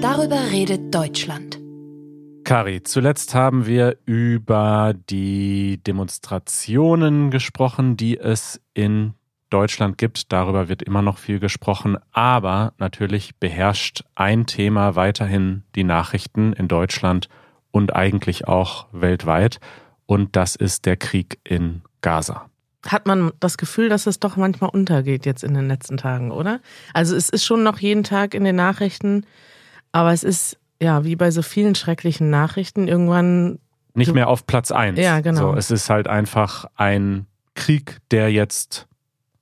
Darüber 0.00 0.50
redet 0.50 0.94
Deutschland. 0.94 1.60
Kari, 2.44 2.82
zuletzt 2.82 3.34
haben 3.34 3.66
wir 3.66 3.98
über 4.06 4.94
die 5.10 5.82
Demonstrationen 5.86 7.30
gesprochen, 7.30 7.98
die 7.98 8.16
es 8.16 8.58
in 8.72 9.12
Deutschland 9.50 9.98
gibt. 9.98 10.32
Darüber 10.32 10.68
wird 10.68 10.82
immer 10.82 11.02
noch 11.02 11.18
viel 11.18 11.40
gesprochen. 11.40 11.96
Aber 12.12 12.72
natürlich 12.78 13.36
beherrscht 13.36 14.04
ein 14.14 14.46
Thema 14.46 14.96
weiterhin 14.96 15.62
die 15.74 15.84
Nachrichten 15.84 16.52
in 16.52 16.68
Deutschland 16.68 17.28
und 17.70 17.94
eigentlich 17.94 18.48
auch 18.48 18.86
weltweit. 18.92 19.60
Und 20.06 20.36
das 20.36 20.56
ist 20.56 20.86
der 20.86 20.96
Krieg 20.96 21.38
in 21.44 21.82
Gaza. 22.00 22.48
Hat 22.86 23.06
man 23.06 23.32
das 23.40 23.58
Gefühl, 23.58 23.88
dass 23.88 24.06
es 24.06 24.20
doch 24.20 24.36
manchmal 24.36 24.70
untergeht 24.70 25.26
jetzt 25.26 25.44
in 25.44 25.54
den 25.54 25.68
letzten 25.68 25.96
Tagen, 25.96 26.30
oder? 26.30 26.60
Also 26.94 27.16
es 27.16 27.28
ist 27.28 27.44
schon 27.44 27.62
noch 27.62 27.78
jeden 27.78 28.04
Tag 28.04 28.34
in 28.34 28.44
den 28.44 28.56
Nachrichten, 28.56 29.26
aber 29.92 30.12
es 30.12 30.22
ist 30.22 30.58
ja 30.80 31.04
wie 31.04 31.16
bei 31.16 31.30
so 31.30 31.42
vielen 31.42 31.74
schrecklichen 31.74 32.30
Nachrichten 32.30 32.88
irgendwann 32.88 33.58
nicht 33.94 34.14
mehr 34.14 34.28
auf 34.28 34.46
Platz 34.46 34.70
eins. 34.70 34.98
Ja, 34.98 35.20
genau. 35.20 35.52
So, 35.52 35.54
es 35.54 35.70
ist 35.70 35.90
halt 35.90 36.06
einfach 36.08 36.66
ein 36.76 37.26
Krieg, 37.54 37.98
der 38.10 38.30
jetzt 38.30 38.87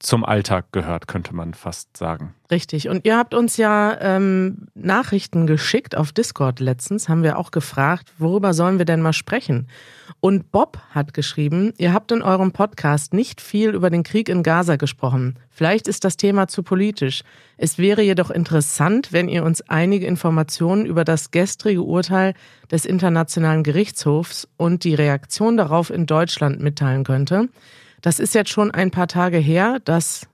zum 0.07 0.25
Alltag 0.25 0.67
gehört, 0.71 1.09
könnte 1.09 1.35
man 1.35 1.53
fast 1.53 1.97
sagen. 1.97 2.33
Richtig. 2.49 2.89
Und 2.89 3.05
ihr 3.05 3.19
habt 3.19 3.35
uns 3.35 3.57
ja 3.57 4.01
ähm, 4.01 4.69
Nachrichten 4.77 5.49
geschickt 5.49 5.97
auf 5.97 6.13
Discord 6.13 6.61
letztens, 6.61 7.09
haben 7.09 7.25
wir 7.25 7.37
auch 7.37 7.51
gefragt, 7.51 8.13
worüber 8.17 8.55
sollen 8.55 8.79
wir 8.79 8.85
denn 8.85 9.03
mal 9.03 9.13
sprechen? 9.13 9.67
Und 10.21 10.53
Bob 10.53 10.79
hat 10.91 11.13
geschrieben, 11.13 11.73
ihr 11.77 11.93
habt 11.93 12.13
in 12.13 12.23
eurem 12.23 12.53
Podcast 12.53 13.15
nicht 13.15 13.41
viel 13.41 13.71
über 13.71 13.91
den 13.91 14.05
Krieg 14.05 14.29
in 14.29 14.45
Gaza 14.45 14.77
gesprochen. 14.77 15.41
Vielleicht 15.51 15.89
ist 15.89 16.05
das 16.05 16.17
Thema 16.17 16.47
zu 16.47 16.63
politisch. 16.63 17.25
Es 17.57 17.77
wäre 17.77 18.03
jedoch 18.03 18.31
interessant, 18.31 19.13
wenn 19.13 19.29
ihr 19.29 19.43
uns 19.43 19.61
einige 19.63 20.07
Informationen 20.07 20.87
über 20.87 21.03
das 21.03 21.33
gestrige 21.33 21.83
Urteil 21.83 22.35
des 22.71 22.85
Internationalen 22.85 23.65
Gerichtshofs 23.65 24.47
und 24.57 24.85
die 24.85 24.95
Reaktion 24.95 25.57
darauf 25.57 25.91
in 25.91 26.07
Deutschland 26.07 26.61
mitteilen 26.61 27.03
könnte. 27.03 27.49
Das 28.07 28.21
ist 28.21 28.35
jetzt 28.37 28.51
schon 28.51 28.71
ein 28.71 28.93
paar 28.93 29.09
Tage 29.09 29.39
her. 29.39 29.81
Das 29.85 30.29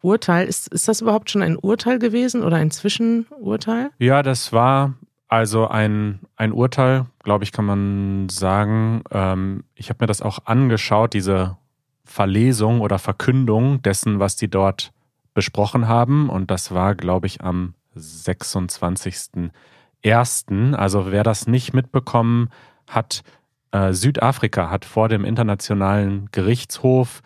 Urteil, 0.00 0.46
ist, 0.46 0.68
ist 0.68 0.88
das 0.88 1.02
überhaupt 1.02 1.28
schon 1.28 1.42
ein 1.42 1.58
Urteil 1.58 1.98
gewesen 1.98 2.42
oder 2.42 2.56
ein 2.56 2.70
Zwischenurteil? 2.70 3.90
Ja, 3.98 4.22
das 4.22 4.54
war 4.54 4.94
also 5.28 5.68
ein, 5.68 6.20
ein 6.36 6.52
Urteil, 6.52 7.04
glaube 7.22 7.44
ich, 7.44 7.52
kann 7.52 7.66
man 7.66 8.30
sagen. 8.30 9.02
Ähm, 9.10 9.64
ich 9.74 9.90
habe 9.90 10.02
mir 10.02 10.06
das 10.06 10.22
auch 10.22 10.38
angeschaut, 10.46 11.12
diese 11.12 11.58
Verlesung 12.06 12.80
oder 12.80 12.98
Verkündung 12.98 13.82
dessen, 13.82 14.20
was 14.20 14.36
die 14.36 14.48
dort 14.48 14.94
besprochen 15.34 15.86
haben. 15.86 16.30
Und 16.30 16.50
das 16.50 16.72
war, 16.72 16.94
glaube 16.94 17.26
ich, 17.26 17.42
am 17.42 17.74
26.01. 17.94 20.74
Also 20.74 21.12
wer 21.12 21.24
das 21.24 21.46
nicht 21.46 21.74
mitbekommen 21.74 22.48
hat, 22.88 23.22
äh, 23.72 23.92
Südafrika 23.92 24.70
hat 24.70 24.84
vor 24.84 25.08
dem 25.08 25.24
Internationalen 25.24 26.28
Gerichtshof 26.32 27.22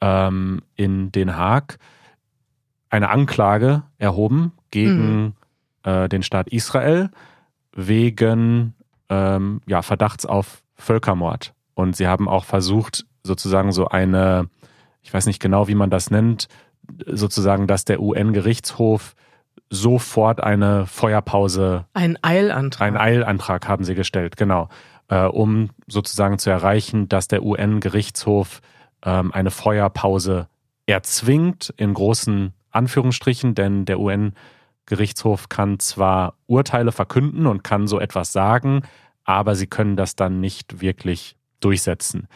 ähm, 0.00 0.62
in 0.74 1.12
Den 1.12 1.36
Haag 1.36 1.78
eine 2.90 3.10
Anklage 3.10 3.84
erhoben 3.98 4.52
gegen 4.70 5.22
mhm. 5.22 5.32
äh, 5.82 6.08
den 6.08 6.22
Staat 6.22 6.48
Israel 6.48 7.10
wegen 7.74 8.74
ähm, 9.08 9.60
ja, 9.66 9.82
Verdachts 9.82 10.26
auf 10.26 10.62
Völkermord. 10.74 11.54
Und 11.74 11.96
sie 11.96 12.06
haben 12.06 12.28
auch 12.28 12.44
versucht, 12.44 13.06
sozusagen 13.22 13.72
so 13.72 13.88
eine, 13.88 14.48
ich 15.02 15.12
weiß 15.12 15.26
nicht 15.26 15.40
genau, 15.40 15.68
wie 15.68 15.74
man 15.74 15.90
das 15.90 16.10
nennt, 16.10 16.48
sozusagen, 17.06 17.66
dass 17.66 17.84
der 17.84 18.00
UN-Gerichtshof 18.00 19.14
sofort 19.70 20.42
eine 20.42 20.86
Feuerpause. 20.86 21.86
Ein 21.94 22.18
Eilantrag. 22.22 22.88
Ein 22.88 22.96
Eilantrag 22.98 23.68
haben 23.68 23.84
sie 23.84 23.94
gestellt, 23.94 24.36
genau 24.36 24.68
äh, 25.12 25.26
um 25.26 25.68
sozusagen 25.86 26.38
zu 26.38 26.48
erreichen, 26.48 27.06
dass 27.06 27.28
der 27.28 27.42
UN-Gerichtshof 27.44 28.62
ähm, 29.04 29.30
eine 29.32 29.50
Feuerpause 29.50 30.48
erzwingt, 30.86 31.72
in 31.76 31.92
großen 31.92 32.54
Anführungsstrichen, 32.70 33.54
denn 33.54 33.84
der 33.84 34.00
UN-Gerichtshof 34.00 35.50
kann 35.50 35.78
zwar 35.78 36.38
Urteile 36.46 36.92
verkünden 36.92 37.46
und 37.46 37.62
kann 37.62 37.86
so 37.86 38.00
etwas 38.00 38.32
sagen, 38.32 38.84
aber 39.24 39.54
sie 39.54 39.66
können 39.66 39.96
das 39.96 40.16
dann 40.16 40.40
nicht 40.40 40.80
wirklich 40.80 41.36
durchsetzen. 41.60 42.26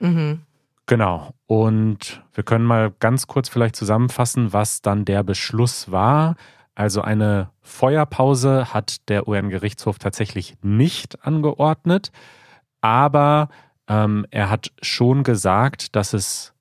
Mhm. 0.00 0.40
Genau. 0.86 1.34
Und 1.46 2.20
wir 2.34 2.42
können 2.42 2.64
mal 2.64 2.92
ganz 2.98 3.28
kurz 3.28 3.48
vielleicht 3.48 3.76
zusammenfassen, 3.76 4.52
was 4.52 4.82
dann 4.82 5.04
der 5.04 5.22
Beschluss 5.22 5.92
war. 5.92 6.34
Also 6.74 7.02
eine 7.02 7.50
Feuerpause 7.60 8.74
hat 8.74 9.08
der 9.08 9.28
UN-Gerichtshof 9.28 9.98
tatsächlich 9.98 10.56
nicht 10.62 11.24
angeordnet, 11.24 12.10
aber 12.80 13.48
ähm, 13.88 14.26
er 14.30 14.50
hat 14.50 14.72
schon 14.82 15.22
gesagt, 15.22 15.94
dass 15.94 16.12
es 16.12 16.52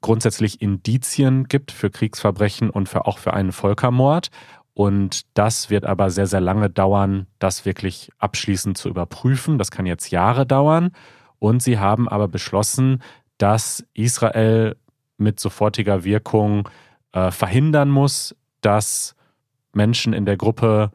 grundsätzlich 0.00 0.62
Indizien 0.62 1.44
gibt 1.44 1.72
für 1.72 1.90
Kriegsverbrechen 1.90 2.70
und 2.70 2.88
für, 2.88 3.06
auch 3.06 3.18
für 3.18 3.34
einen 3.34 3.52
Völkermord. 3.52 4.30
Und 4.72 5.22
das 5.36 5.68
wird 5.68 5.84
aber 5.84 6.10
sehr, 6.10 6.26
sehr 6.26 6.40
lange 6.40 6.70
dauern, 6.70 7.26
das 7.38 7.66
wirklich 7.66 8.10
abschließend 8.18 8.78
zu 8.78 8.88
überprüfen. 8.88 9.58
Das 9.58 9.70
kann 9.70 9.84
jetzt 9.84 10.10
Jahre 10.10 10.46
dauern. 10.46 10.92
Und 11.38 11.62
sie 11.62 11.78
haben 11.78 12.08
aber 12.08 12.28
beschlossen, 12.28 13.02
dass 13.36 13.84
Israel 13.94 14.76
mit 15.18 15.38
sofortiger 15.38 16.04
Wirkung 16.04 16.68
äh, 17.12 17.30
verhindern 17.30 17.90
muss, 17.90 18.34
dass 18.60 19.16
Menschen 19.72 20.12
in 20.12 20.24
der 20.24 20.36
Gruppe 20.36 20.90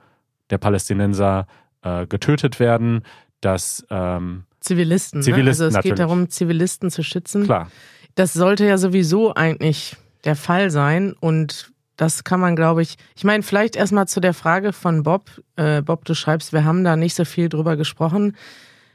der 0.49 0.57
Palästinenser 0.57 1.47
äh, 1.81 2.07
getötet 2.07 2.59
werden, 2.59 3.03
dass 3.41 3.85
ähm, 3.89 4.43
Zivilisten, 4.59 5.21
Zivilisten 5.21 5.43
ne? 5.43 5.49
also 5.49 5.65
es 5.65 5.73
natürlich. 5.73 5.93
geht 5.93 5.99
darum, 5.99 6.29
Zivilisten 6.29 6.89
zu 6.89 7.03
schützen. 7.03 7.43
Klar. 7.43 7.69
Das 8.15 8.33
sollte 8.33 8.65
ja 8.65 8.77
sowieso 8.77 9.33
eigentlich 9.35 9.95
der 10.23 10.35
Fall 10.35 10.71
sein 10.71 11.13
und 11.19 11.71
das 11.97 12.23
kann 12.23 12.39
man, 12.39 12.55
glaube 12.55 12.81
ich, 12.81 12.95
ich 13.15 13.23
meine, 13.23 13.43
vielleicht 13.43 13.75
erstmal 13.75 14.07
zu 14.07 14.19
der 14.19 14.33
Frage 14.33 14.73
von 14.73 15.03
Bob. 15.03 15.29
Äh, 15.55 15.81
Bob, 15.81 16.03
du 16.05 16.13
schreibst, 16.13 16.51
wir 16.51 16.65
haben 16.65 16.83
da 16.83 16.95
nicht 16.95 17.15
so 17.15 17.23
viel 17.23 17.47
drüber 17.47 17.77
gesprochen. 17.77 18.35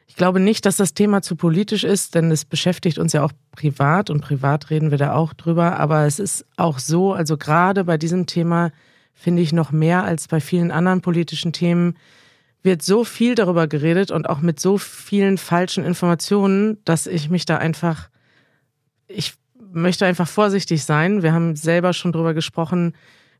Ich 0.06 0.16
glaube 0.16 0.40
nicht, 0.40 0.66
dass 0.66 0.76
das 0.76 0.92
Thema 0.92 1.22
zu 1.22 1.36
politisch 1.36 1.84
ist, 1.84 2.14
denn 2.14 2.30
es 2.30 2.44
beschäftigt 2.44 2.98
uns 2.98 3.12
ja 3.12 3.22
auch 3.22 3.32
privat 3.52 4.10
und 4.10 4.20
privat 4.20 4.68
reden 4.68 4.90
wir 4.90 4.98
da 4.98 5.14
auch 5.14 5.32
drüber. 5.32 5.78
Aber 5.78 6.04
es 6.04 6.18
ist 6.18 6.44
auch 6.56 6.78
so, 6.78 7.12
also 7.14 7.36
gerade 7.36 7.84
bei 7.84 7.96
diesem 7.96 8.26
Thema 8.26 8.72
finde 9.14 9.42
ich 9.42 9.52
noch 9.52 9.72
mehr 9.72 10.04
als 10.04 10.28
bei 10.28 10.40
vielen 10.40 10.70
anderen 10.70 11.00
politischen 11.00 11.52
Themen, 11.52 11.96
wird 12.62 12.82
so 12.82 13.04
viel 13.04 13.34
darüber 13.34 13.66
geredet 13.66 14.10
und 14.10 14.28
auch 14.28 14.40
mit 14.40 14.60
so 14.60 14.78
vielen 14.78 15.38
falschen 15.38 15.84
Informationen, 15.84 16.78
dass 16.84 17.06
ich 17.06 17.30
mich 17.30 17.46
da 17.46 17.56
einfach, 17.56 18.10
ich 19.08 19.34
möchte 19.72 20.04
einfach 20.06 20.28
vorsichtig 20.28 20.84
sein. 20.84 21.22
Wir 21.22 21.32
haben 21.32 21.56
selber 21.56 21.92
schon 21.92 22.12
darüber 22.12 22.34
gesprochen, 22.34 22.94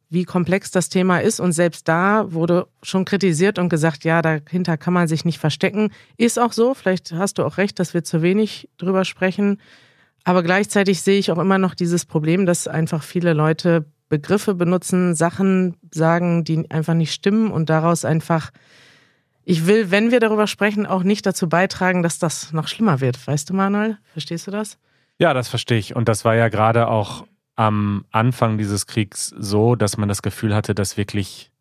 wie 0.08 0.24
komplex 0.24 0.72
das 0.72 0.88
Thema 0.88 1.18
ist 1.18 1.38
und 1.38 1.52
selbst 1.52 1.86
da 1.86 2.32
wurde 2.32 2.66
schon 2.82 3.04
kritisiert 3.04 3.58
und 3.58 3.68
gesagt, 3.68 4.04
ja, 4.04 4.22
dahinter 4.22 4.76
kann 4.76 4.92
man 4.92 5.06
sich 5.06 5.24
nicht 5.24 5.38
verstecken. 5.38 5.92
Ist 6.16 6.38
auch 6.38 6.52
so, 6.52 6.74
vielleicht 6.74 7.12
hast 7.12 7.38
du 7.38 7.44
auch 7.44 7.58
recht, 7.58 7.78
dass 7.78 7.94
wir 7.94 8.02
zu 8.02 8.20
wenig 8.20 8.68
drüber 8.76 9.04
sprechen. 9.04 9.60
Aber 10.24 10.42
gleichzeitig 10.42 11.02
sehe 11.02 11.18
ich 11.18 11.30
auch 11.30 11.38
immer 11.38 11.58
noch 11.58 11.74
dieses 11.74 12.06
Problem, 12.06 12.44
dass 12.44 12.66
einfach 12.66 13.04
viele 13.04 13.34
Leute 13.34 13.86
Begriffe 14.10 14.54
benutzen, 14.54 15.14
Sachen 15.14 15.76
sagen, 15.90 16.44
die 16.44 16.70
einfach 16.70 16.94
nicht 16.94 17.14
stimmen 17.14 17.50
und 17.50 17.70
daraus 17.70 18.04
einfach, 18.04 18.50
ich 19.44 19.66
will, 19.66 19.90
wenn 19.90 20.10
wir 20.10 20.20
darüber 20.20 20.46
sprechen, 20.46 20.84
auch 20.84 21.04
nicht 21.04 21.24
dazu 21.24 21.48
beitragen, 21.48 22.02
dass 22.02 22.18
das 22.18 22.52
noch 22.52 22.68
schlimmer 22.68 23.00
wird. 23.00 23.26
Weißt 23.26 23.48
du, 23.48 23.54
Manuel? 23.54 23.96
Verstehst 24.12 24.46
du 24.46 24.50
das? 24.50 24.78
Ja, 25.18 25.32
das 25.32 25.48
verstehe 25.48 25.78
ich. 25.78 25.96
Und 25.96 26.08
das 26.08 26.24
war 26.24 26.34
ja 26.34 26.48
gerade 26.48 26.88
auch 26.88 27.24
am 27.54 28.04
Anfang 28.10 28.58
dieses 28.58 28.86
Kriegs 28.86 29.32
so, 29.38 29.76
dass 29.76 29.96
man 29.96 30.08
das 30.08 30.22
Gefühl 30.22 30.54
hatte, 30.54 30.74
dass 30.74 30.96
wirklich 30.96 31.52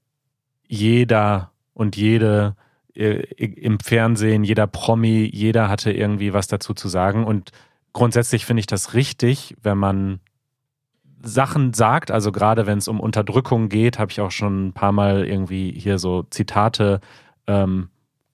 jeder 0.68 1.52
und 1.74 1.98
jede 1.98 2.56
äh, 2.96 3.22
im 3.38 3.80
Fernsehen, 3.80 4.44
jeder 4.44 4.66
Promi, 4.66 5.30
jeder 5.32 5.70
hatte 5.70 5.92
irgendwie 5.92 6.34
was 6.34 6.48
dazu 6.48 6.74
zu 6.74 6.88
sagen. 6.88 7.26
Und 7.26 7.52
grundsätzlich 7.94 8.46
finde 8.46 8.62
ich 8.62 8.68
das 8.68 8.96
richtig, 8.96 9.56
wenn 9.62 9.78
man 9.78 10.20
Sachen 11.22 11.74
sagt, 11.74 12.12
also 12.12 12.32
gerade 12.32 12.66
wenn 12.66 12.78
es 12.78 12.88
um 12.88 13.00
Unterdrückung 13.00 13.70
geht, 13.70 14.00
habe 14.00 14.12
ich 14.12 14.22
auch 14.22 14.32
schon 14.32 14.68
ein 14.68 14.74
paar 14.74 14.92
Mal 14.92 15.26
irgendwie 15.26 15.72
hier 15.72 16.00
so 16.00 16.24
Zitate 16.24 17.02
ähm, 17.48 17.90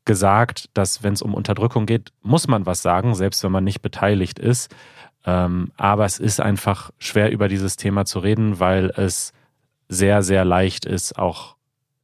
gesagt, 0.06 0.70
dass 0.74 1.04
wenn 1.04 1.13
es 1.13 1.22
um 1.22 1.34
Unterdrückung 1.34 1.86
geht, 1.86 2.12
muss 2.22 2.48
man 2.48 2.65
was 2.65 2.82
sagen, 2.82 3.15
selbst 3.15 3.44
wenn 3.44 3.51
man 3.51 3.63
nicht 3.63 3.82
beteiligt 3.82 4.39
ist. 4.39 4.74
Ähm, 5.25 5.72
aber 5.77 6.06
es 6.06 6.20
ist 6.20 6.39
einfach 6.39 6.92
schwer 7.00 7.32
über 7.32 7.48
dieses 7.48 7.77
Thema 7.77 8.06
zu 8.06 8.20
reden, 8.20 8.60
weil 8.60 8.92
es 8.96 9.34
sehr, 9.89 10.22
sehr 10.22 10.46
leicht 10.46 10.86
ist, 10.86 11.18
auch 11.18 11.56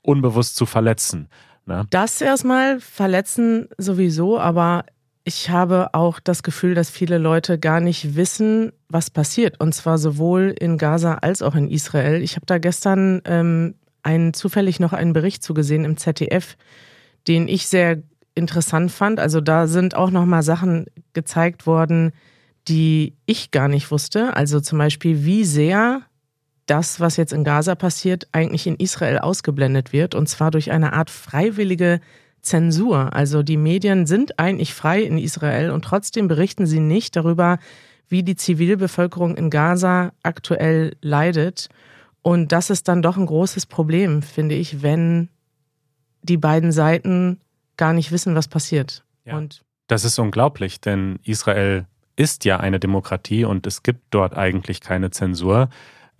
unbewusst 0.01 0.55
zu 0.55 0.65
verletzen. 0.65 1.29
Ne? 1.65 1.85
Das 1.91 2.21
erstmal 2.21 2.79
verletzen 2.79 3.69
sowieso, 3.77 4.39
aber 4.39 4.85
ich 5.23 5.49
habe 5.49 5.93
auch 5.93 6.19
das 6.19 6.43
Gefühl, 6.43 6.73
dass 6.73 6.89
viele 6.89 7.17
Leute 7.17 7.59
gar 7.59 7.79
nicht 7.79 8.15
wissen, 8.15 8.71
was 8.89 9.09
passiert. 9.09 9.59
Und 9.59 9.73
zwar 9.73 9.97
sowohl 9.97 10.53
in 10.59 10.77
Gaza 10.77 11.15
als 11.15 11.41
auch 11.41 11.55
in 11.55 11.69
Israel. 11.69 12.21
Ich 12.21 12.35
habe 12.35 12.45
da 12.45 12.57
gestern 12.57 13.21
ähm, 13.25 13.75
einen, 14.03 14.33
zufällig 14.33 14.79
noch 14.79 14.93
einen 14.93 15.13
Bericht 15.13 15.43
zugesehen 15.43 15.85
im 15.85 15.97
ZDF, 15.97 16.57
den 17.27 17.47
ich 17.47 17.67
sehr 17.67 18.01
interessant 18.33 18.91
fand. 18.91 19.19
Also 19.19 19.41
da 19.41 19.67
sind 19.67 19.95
auch 19.95 20.09
noch 20.09 20.25
mal 20.25 20.41
Sachen 20.41 20.85
gezeigt 21.13 21.67
worden, 21.67 22.11
die 22.67 23.15
ich 23.25 23.51
gar 23.51 23.67
nicht 23.67 23.91
wusste. 23.91 24.35
Also 24.35 24.59
zum 24.59 24.79
Beispiel, 24.79 25.23
wie 25.23 25.45
sehr 25.45 26.01
das, 26.65 26.99
was 26.99 27.17
jetzt 27.17 27.33
in 27.33 27.43
Gaza 27.43 27.75
passiert, 27.75 28.27
eigentlich 28.31 28.65
in 28.65 28.75
Israel 28.75 29.19
ausgeblendet 29.19 29.93
wird. 29.93 30.15
Und 30.15 30.27
zwar 30.29 30.51
durch 30.51 30.71
eine 30.71 30.93
Art 30.93 31.09
freiwillige 31.09 31.99
Zensur. 32.41 33.13
Also 33.13 33.43
die 33.43 33.57
Medien 33.57 34.05
sind 34.05 34.39
eigentlich 34.39 34.73
frei 34.73 35.01
in 35.01 35.17
Israel 35.17 35.71
und 35.71 35.83
trotzdem 35.83 36.27
berichten 36.27 36.65
sie 36.65 36.79
nicht 36.79 37.15
darüber, 37.15 37.59
wie 38.07 38.23
die 38.23 38.35
Zivilbevölkerung 38.35 39.35
in 39.35 39.49
Gaza 39.49 40.11
aktuell 40.23 40.95
leidet. 41.01 41.69
Und 42.21 42.51
das 42.51 42.69
ist 42.69 42.87
dann 42.87 43.01
doch 43.01 43.17
ein 43.17 43.25
großes 43.25 43.65
Problem, 43.65 44.21
finde 44.21 44.55
ich, 44.55 44.83
wenn 44.83 45.29
die 46.21 46.37
beiden 46.37 46.71
Seiten 46.71 47.39
gar 47.77 47.93
nicht 47.93 48.11
wissen, 48.11 48.35
was 48.35 48.47
passiert. 48.47 49.03
Ja. 49.25 49.37
Und 49.37 49.63
das 49.87 50.05
ist 50.05 50.19
unglaublich, 50.19 50.81
denn 50.81 51.19
Israel 51.23 51.85
ist 52.15 52.45
ja 52.45 52.59
eine 52.59 52.79
Demokratie 52.79 53.45
und 53.45 53.65
es 53.65 53.83
gibt 53.83 54.01
dort 54.11 54.37
eigentlich 54.37 54.81
keine 54.81 55.11
Zensur. 55.11 55.69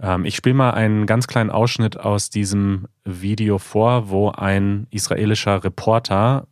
Ähm, 0.01 0.25
ich 0.25 0.35
spiele 0.35 0.55
mal 0.55 0.71
einen 0.71 1.05
ganz 1.05 1.27
kleinen 1.27 1.49
Ausschnitt 1.49 1.99
aus 1.99 2.29
diesem 2.29 2.87
Video 3.05 3.57
vor, 3.57 4.09
wo 4.09 4.29
ein 4.31 4.87
israelischer 4.89 5.63
Reporter, 5.63 6.47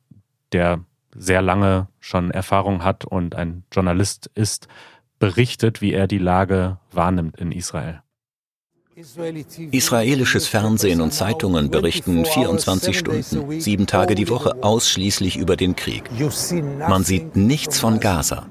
der 0.52 0.82
sehr 1.16 1.42
lange 1.42 1.88
schon 2.00 2.32
Erfahrung 2.32 2.84
hat 2.84 3.06
und 3.06 3.36
ein 3.36 3.64
Journalist 3.72 4.30
ist, 4.36 4.68
berichtet, 5.18 5.82
wie 5.82 5.92
er 5.92 6.08
die 6.08 6.20
Lage 6.20 6.78
wahrnimmt 6.92 7.38
in 7.38 7.52
Israel. 7.52 8.02
Israelisches 9.72 10.48
Fernsehen 10.48 11.00
und 11.00 11.12
Zeitungen 11.12 11.72
berichten 11.72 12.26
24 12.26 13.00
Stunden, 13.00 13.62
sieben 13.62 13.88
Tage 13.88 14.14
die 14.14 14.28
Woche 14.28 14.62
ausschließlich 14.62 15.38
über 15.38 15.56
den 15.56 15.78
Krieg. 15.78 16.04
Man 16.80 17.04
sieht 17.06 17.38
nichts 17.38 17.80
von 17.80 18.02
Gaza. 18.02 18.48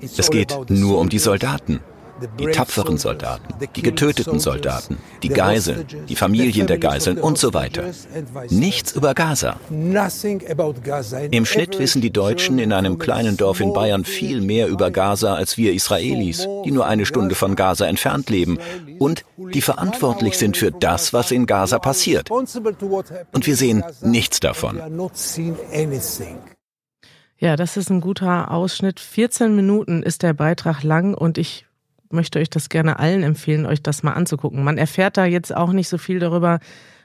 Es 0.00 0.30
geht 0.30 0.56
nur 0.70 0.98
um 0.98 1.10
die 1.10 1.18
Soldaten, 1.18 1.80
die 2.38 2.46
tapferen 2.46 2.98
Soldaten, 2.98 3.54
die 3.76 3.82
getöteten 3.82 4.40
Soldaten, 4.40 4.98
die 5.22 5.28
Geiseln, 5.28 5.86
die 6.08 6.16
Familien 6.16 6.66
der 6.66 6.78
Geiseln 6.78 7.18
und 7.18 7.38
so 7.38 7.54
weiter. 7.54 7.84
Nichts 8.48 8.92
über 8.92 9.14
Gaza. 9.14 9.58
Im 11.30 11.46
Schnitt 11.46 11.78
wissen 11.78 12.00
die 12.00 12.12
Deutschen 12.12 12.58
in 12.58 12.72
einem 12.72 12.98
kleinen 12.98 13.36
Dorf 13.36 13.60
in 13.60 13.72
Bayern 13.72 14.04
viel 14.04 14.40
mehr 14.40 14.68
über 14.68 14.90
Gaza 14.90 15.34
als 15.34 15.56
wir 15.56 15.72
Israelis, 15.72 16.46
die 16.64 16.70
nur 16.70 16.86
eine 16.86 17.06
Stunde 17.06 17.34
von 17.34 17.56
Gaza 17.56 17.86
entfernt 17.86 18.30
leben 18.30 18.58
und 18.98 19.24
die 19.36 19.62
verantwortlich 19.62 20.36
sind 20.36 20.56
für 20.56 20.70
das, 20.70 21.12
was 21.12 21.30
in 21.30 21.46
Gaza 21.46 21.78
passiert. 21.78 22.30
Und 22.30 23.46
wir 23.46 23.56
sehen 23.56 23.84
nichts 24.02 24.40
davon. 24.40 24.80
Ja, 27.38 27.56
das 27.56 27.78
ist 27.78 27.90
ein 27.90 28.02
guter 28.02 28.50
Ausschnitt. 28.50 29.00
14 29.00 29.56
Minuten 29.56 30.02
ist 30.02 30.22
der 30.22 30.34
Beitrag 30.34 30.82
lang 30.82 31.14
und 31.14 31.38
ich 31.38 31.66
möchte 32.12 32.38
euch 32.38 32.50
das 32.50 32.68
gerne 32.68 32.98
allen 32.98 33.22
empfehlen, 33.22 33.66
euch 33.66 33.82
das 33.82 34.02
mal 34.02 34.12
anzugucken. 34.12 34.64
Man 34.64 34.78
erfährt 34.78 35.16
da 35.16 35.24
jetzt 35.24 35.54
auch 35.54 35.72
nicht 35.72 35.88
so 35.88 35.98
viel 35.98 36.18
darüber, 36.18 36.60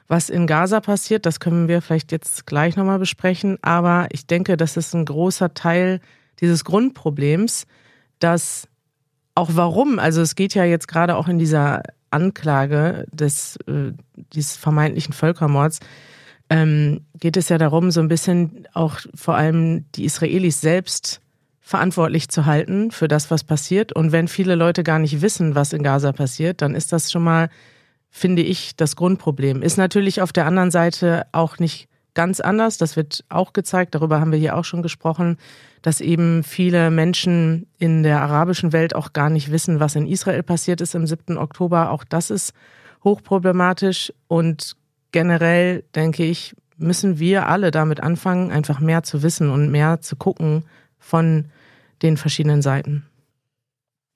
was 0.08 0.30
in 0.30 0.46
Gaza 0.46 0.80
passiert. 0.80 1.26
Das 1.26 1.40
können 1.40 1.68
wir 1.68 1.82
vielleicht 1.82 2.12
jetzt 2.12 2.46
gleich 2.46 2.76
nochmal 2.76 2.98
besprechen. 2.98 3.58
Aber 3.62 4.06
ich 4.10 4.26
denke, 4.26 4.56
das 4.56 4.76
ist 4.76 4.94
ein 4.94 5.04
großer 5.04 5.54
Teil 5.54 6.00
dieses 6.40 6.64
Grundproblems, 6.64 7.66
dass 8.18 8.68
auch 9.34 9.50
warum, 9.52 9.98
also 9.98 10.22
es 10.22 10.34
geht 10.34 10.54
ja 10.54 10.64
jetzt 10.64 10.88
gerade 10.88 11.16
auch 11.16 11.28
in 11.28 11.38
dieser 11.38 11.82
Anklage 12.10 13.06
des, 13.12 13.56
äh, 13.66 13.92
dieses 14.32 14.56
vermeintlichen 14.56 15.12
Völkermords, 15.12 15.80
ähm, 16.48 17.00
geht 17.18 17.36
es 17.36 17.48
ja 17.48 17.58
darum, 17.58 17.90
so 17.90 18.00
ein 18.00 18.08
bisschen 18.08 18.66
auch 18.72 19.00
vor 19.14 19.34
allem 19.34 19.84
die 19.92 20.04
Israelis 20.04 20.60
selbst 20.60 21.20
verantwortlich 21.66 22.28
zu 22.28 22.46
halten 22.46 22.92
für 22.92 23.08
das, 23.08 23.28
was 23.32 23.42
passiert. 23.42 23.92
Und 23.92 24.12
wenn 24.12 24.28
viele 24.28 24.54
Leute 24.54 24.84
gar 24.84 25.00
nicht 25.00 25.20
wissen, 25.20 25.56
was 25.56 25.72
in 25.72 25.82
Gaza 25.82 26.12
passiert, 26.12 26.62
dann 26.62 26.76
ist 26.76 26.92
das 26.92 27.10
schon 27.10 27.24
mal, 27.24 27.50
finde 28.08 28.42
ich, 28.42 28.76
das 28.76 28.94
Grundproblem. 28.94 29.62
Ist 29.62 29.76
natürlich 29.76 30.22
auf 30.22 30.32
der 30.32 30.46
anderen 30.46 30.70
Seite 30.70 31.26
auch 31.32 31.58
nicht 31.58 31.88
ganz 32.14 32.38
anders. 32.38 32.78
Das 32.78 32.94
wird 32.94 33.24
auch 33.30 33.52
gezeigt, 33.52 33.96
darüber 33.96 34.20
haben 34.20 34.30
wir 34.30 34.38
hier 34.38 34.56
auch 34.56 34.64
schon 34.64 34.80
gesprochen, 34.80 35.38
dass 35.82 36.00
eben 36.00 36.44
viele 36.44 36.92
Menschen 36.92 37.66
in 37.78 38.04
der 38.04 38.22
arabischen 38.22 38.72
Welt 38.72 38.94
auch 38.94 39.12
gar 39.12 39.28
nicht 39.28 39.50
wissen, 39.50 39.80
was 39.80 39.96
in 39.96 40.06
Israel 40.06 40.44
passiert 40.44 40.80
ist 40.80 40.94
im 40.94 41.04
7. 41.08 41.36
Oktober. 41.36 41.90
Auch 41.90 42.04
das 42.04 42.30
ist 42.30 42.52
hochproblematisch. 43.02 44.12
Und 44.28 44.76
generell, 45.10 45.82
denke 45.96 46.22
ich, 46.22 46.54
müssen 46.76 47.18
wir 47.18 47.48
alle 47.48 47.72
damit 47.72 48.00
anfangen, 48.04 48.52
einfach 48.52 48.78
mehr 48.78 49.02
zu 49.02 49.24
wissen 49.24 49.50
und 49.50 49.72
mehr 49.72 50.00
zu 50.00 50.14
gucken 50.14 50.62
von 51.06 51.46
den 52.02 52.16
verschiedenen 52.16 52.62
Seiten. 52.62 53.06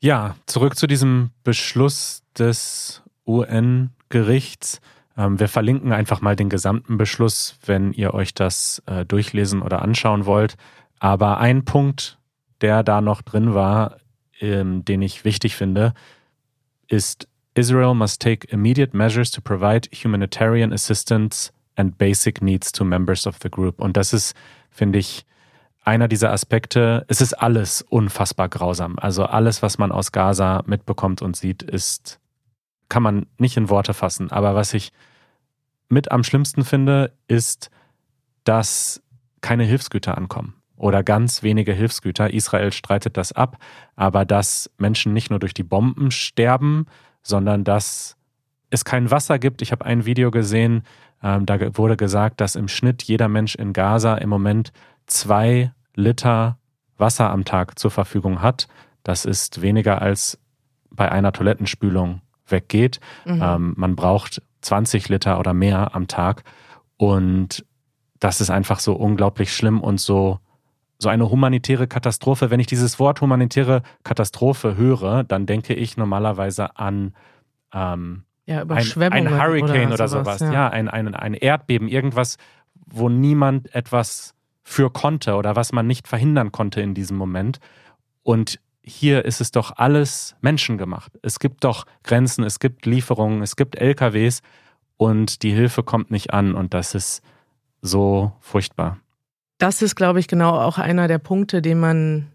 Ja, 0.00 0.34
zurück 0.46 0.76
zu 0.76 0.86
diesem 0.86 1.30
Beschluss 1.44 2.22
des 2.36 3.02
UN-Gerichts. 3.26 4.80
Ähm, 5.16 5.38
wir 5.38 5.48
verlinken 5.48 5.92
einfach 5.92 6.20
mal 6.20 6.36
den 6.36 6.48
gesamten 6.48 6.98
Beschluss, 6.98 7.56
wenn 7.64 7.92
ihr 7.92 8.12
euch 8.12 8.34
das 8.34 8.82
äh, 8.86 9.04
durchlesen 9.04 9.62
oder 9.62 9.82
anschauen 9.82 10.26
wollt. 10.26 10.56
Aber 10.98 11.38
ein 11.38 11.64
Punkt, 11.64 12.18
der 12.60 12.82
da 12.82 13.00
noch 13.00 13.22
drin 13.22 13.54
war, 13.54 13.98
ähm, 14.40 14.84
den 14.84 15.02
ich 15.02 15.24
wichtig 15.24 15.54
finde, 15.54 15.94
ist 16.88 17.28
Israel 17.54 17.94
must 17.94 18.20
take 18.20 18.48
immediate 18.48 18.96
measures 18.96 19.30
to 19.30 19.40
provide 19.40 19.88
humanitarian 19.92 20.72
assistance 20.72 21.52
and 21.76 21.98
basic 21.98 22.42
needs 22.42 22.72
to 22.72 22.84
members 22.84 23.26
of 23.26 23.36
the 23.42 23.50
group. 23.50 23.80
Und 23.80 23.96
das 23.96 24.12
ist, 24.12 24.34
finde 24.70 24.98
ich, 24.98 25.24
einer 25.90 26.06
dieser 26.06 26.30
Aspekte, 26.30 27.04
es 27.08 27.20
ist 27.20 27.34
alles 27.34 27.82
unfassbar 27.82 28.48
grausam. 28.48 28.96
Also 29.00 29.24
alles, 29.24 29.60
was 29.60 29.76
man 29.76 29.90
aus 29.90 30.12
Gaza 30.12 30.62
mitbekommt 30.64 31.20
und 31.20 31.36
sieht, 31.36 31.64
ist, 31.64 32.20
kann 32.88 33.02
man 33.02 33.26
nicht 33.38 33.56
in 33.56 33.68
Worte 33.68 33.92
fassen. 33.92 34.30
Aber 34.30 34.54
was 34.54 34.72
ich 34.72 34.92
mit 35.88 36.12
am 36.12 36.22
schlimmsten 36.22 36.64
finde, 36.64 37.12
ist, 37.26 37.70
dass 38.44 39.02
keine 39.40 39.64
Hilfsgüter 39.64 40.16
ankommen 40.16 40.54
oder 40.76 41.02
ganz 41.02 41.42
wenige 41.42 41.72
Hilfsgüter. 41.72 42.32
Israel 42.32 42.70
streitet 42.70 43.16
das 43.16 43.32
ab, 43.32 43.58
aber 43.96 44.24
dass 44.24 44.70
Menschen 44.78 45.12
nicht 45.12 45.30
nur 45.30 45.40
durch 45.40 45.54
die 45.54 45.64
Bomben 45.64 46.12
sterben, 46.12 46.86
sondern 47.20 47.64
dass 47.64 48.16
es 48.70 48.84
kein 48.84 49.10
Wasser 49.10 49.40
gibt. 49.40 49.60
Ich 49.60 49.72
habe 49.72 49.84
ein 49.84 50.06
Video 50.06 50.30
gesehen, 50.30 50.84
ähm, 51.20 51.46
da 51.46 51.76
wurde 51.76 51.96
gesagt, 51.96 52.40
dass 52.40 52.54
im 52.54 52.68
Schnitt 52.68 53.02
jeder 53.02 53.28
Mensch 53.28 53.56
in 53.56 53.72
Gaza 53.72 54.14
im 54.14 54.28
Moment 54.28 54.72
zwei 55.06 55.72
Liter 56.00 56.58
Wasser 56.96 57.30
am 57.30 57.44
Tag 57.44 57.78
zur 57.78 57.90
Verfügung 57.90 58.42
hat. 58.42 58.68
Das 59.02 59.24
ist 59.24 59.62
weniger 59.62 60.02
als 60.02 60.38
bei 60.90 61.10
einer 61.10 61.32
Toilettenspülung 61.32 62.20
weggeht. 62.46 63.00
Mhm. 63.24 63.42
Ähm, 63.42 63.74
man 63.76 63.96
braucht 63.96 64.42
20 64.60 65.08
Liter 65.08 65.38
oder 65.38 65.54
mehr 65.54 65.94
am 65.94 66.08
Tag. 66.08 66.44
Und 66.96 67.64
das 68.18 68.40
ist 68.40 68.50
einfach 68.50 68.80
so 68.80 68.94
unglaublich 68.94 69.54
schlimm 69.54 69.80
und 69.80 70.00
so, 70.00 70.40
so 70.98 71.08
eine 71.08 71.30
humanitäre 71.30 71.86
Katastrophe. 71.86 72.50
Wenn 72.50 72.60
ich 72.60 72.66
dieses 72.66 72.98
Wort 72.98 73.20
humanitäre 73.20 73.82
Katastrophe 74.04 74.76
höre, 74.76 75.24
dann 75.24 75.46
denke 75.46 75.74
ich 75.74 75.96
normalerweise 75.96 76.76
an 76.76 77.14
ähm, 77.72 78.24
ja, 78.44 78.62
ein, 78.62 79.12
ein, 79.12 79.40
Hurricane 79.40 79.86
oder, 79.86 79.94
oder 79.94 80.08
sowas. 80.08 80.40
Ja, 80.40 80.52
ja 80.52 80.68
ein, 80.68 80.88
ein, 80.88 81.14
ein 81.14 81.34
Erdbeben, 81.34 81.88
irgendwas, 81.88 82.36
wo 82.74 83.08
niemand 83.08 83.74
etwas 83.74 84.34
für 84.70 84.88
konnte 84.88 85.34
oder 85.34 85.56
was 85.56 85.72
man 85.72 85.88
nicht 85.88 86.06
verhindern 86.06 86.52
konnte 86.52 86.80
in 86.80 86.94
diesem 86.94 87.16
Moment. 87.16 87.58
Und 88.22 88.60
hier 88.82 89.24
ist 89.24 89.40
es 89.40 89.50
doch 89.50 89.72
alles 89.76 90.36
menschengemacht. 90.42 91.10
Es 91.22 91.40
gibt 91.40 91.64
doch 91.64 91.86
Grenzen, 92.04 92.44
es 92.44 92.60
gibt 92.60 92.86
Lieferungen, 92.86 93.42
es 93.42 93.56
gibt 93.56 93.74
LKWs 93.74 94.42
und 94.96 95.42
die 95.42 95.50
Hilfe 95.50 95.82
kommt 95.82 96.12
nicht 96.12 96.32
an. 96.32 96.54
Und 96.54 96.72
das 96.72 96.94
ist 96.94 97.20
so 97.82 98.32
furchtbar. 98.38 98.98
Das 99.58 99.82
ist, 99.82 99.96
glaube 99.96 100.20
ich, 100.20 100.28
genau 100.28 100.52
auch 100.52 100.78
einer 100.78 101.08
der 101.08 101.18
Punkte, 101.18 101.62
den 101.62 101.80
man 101.80 102.30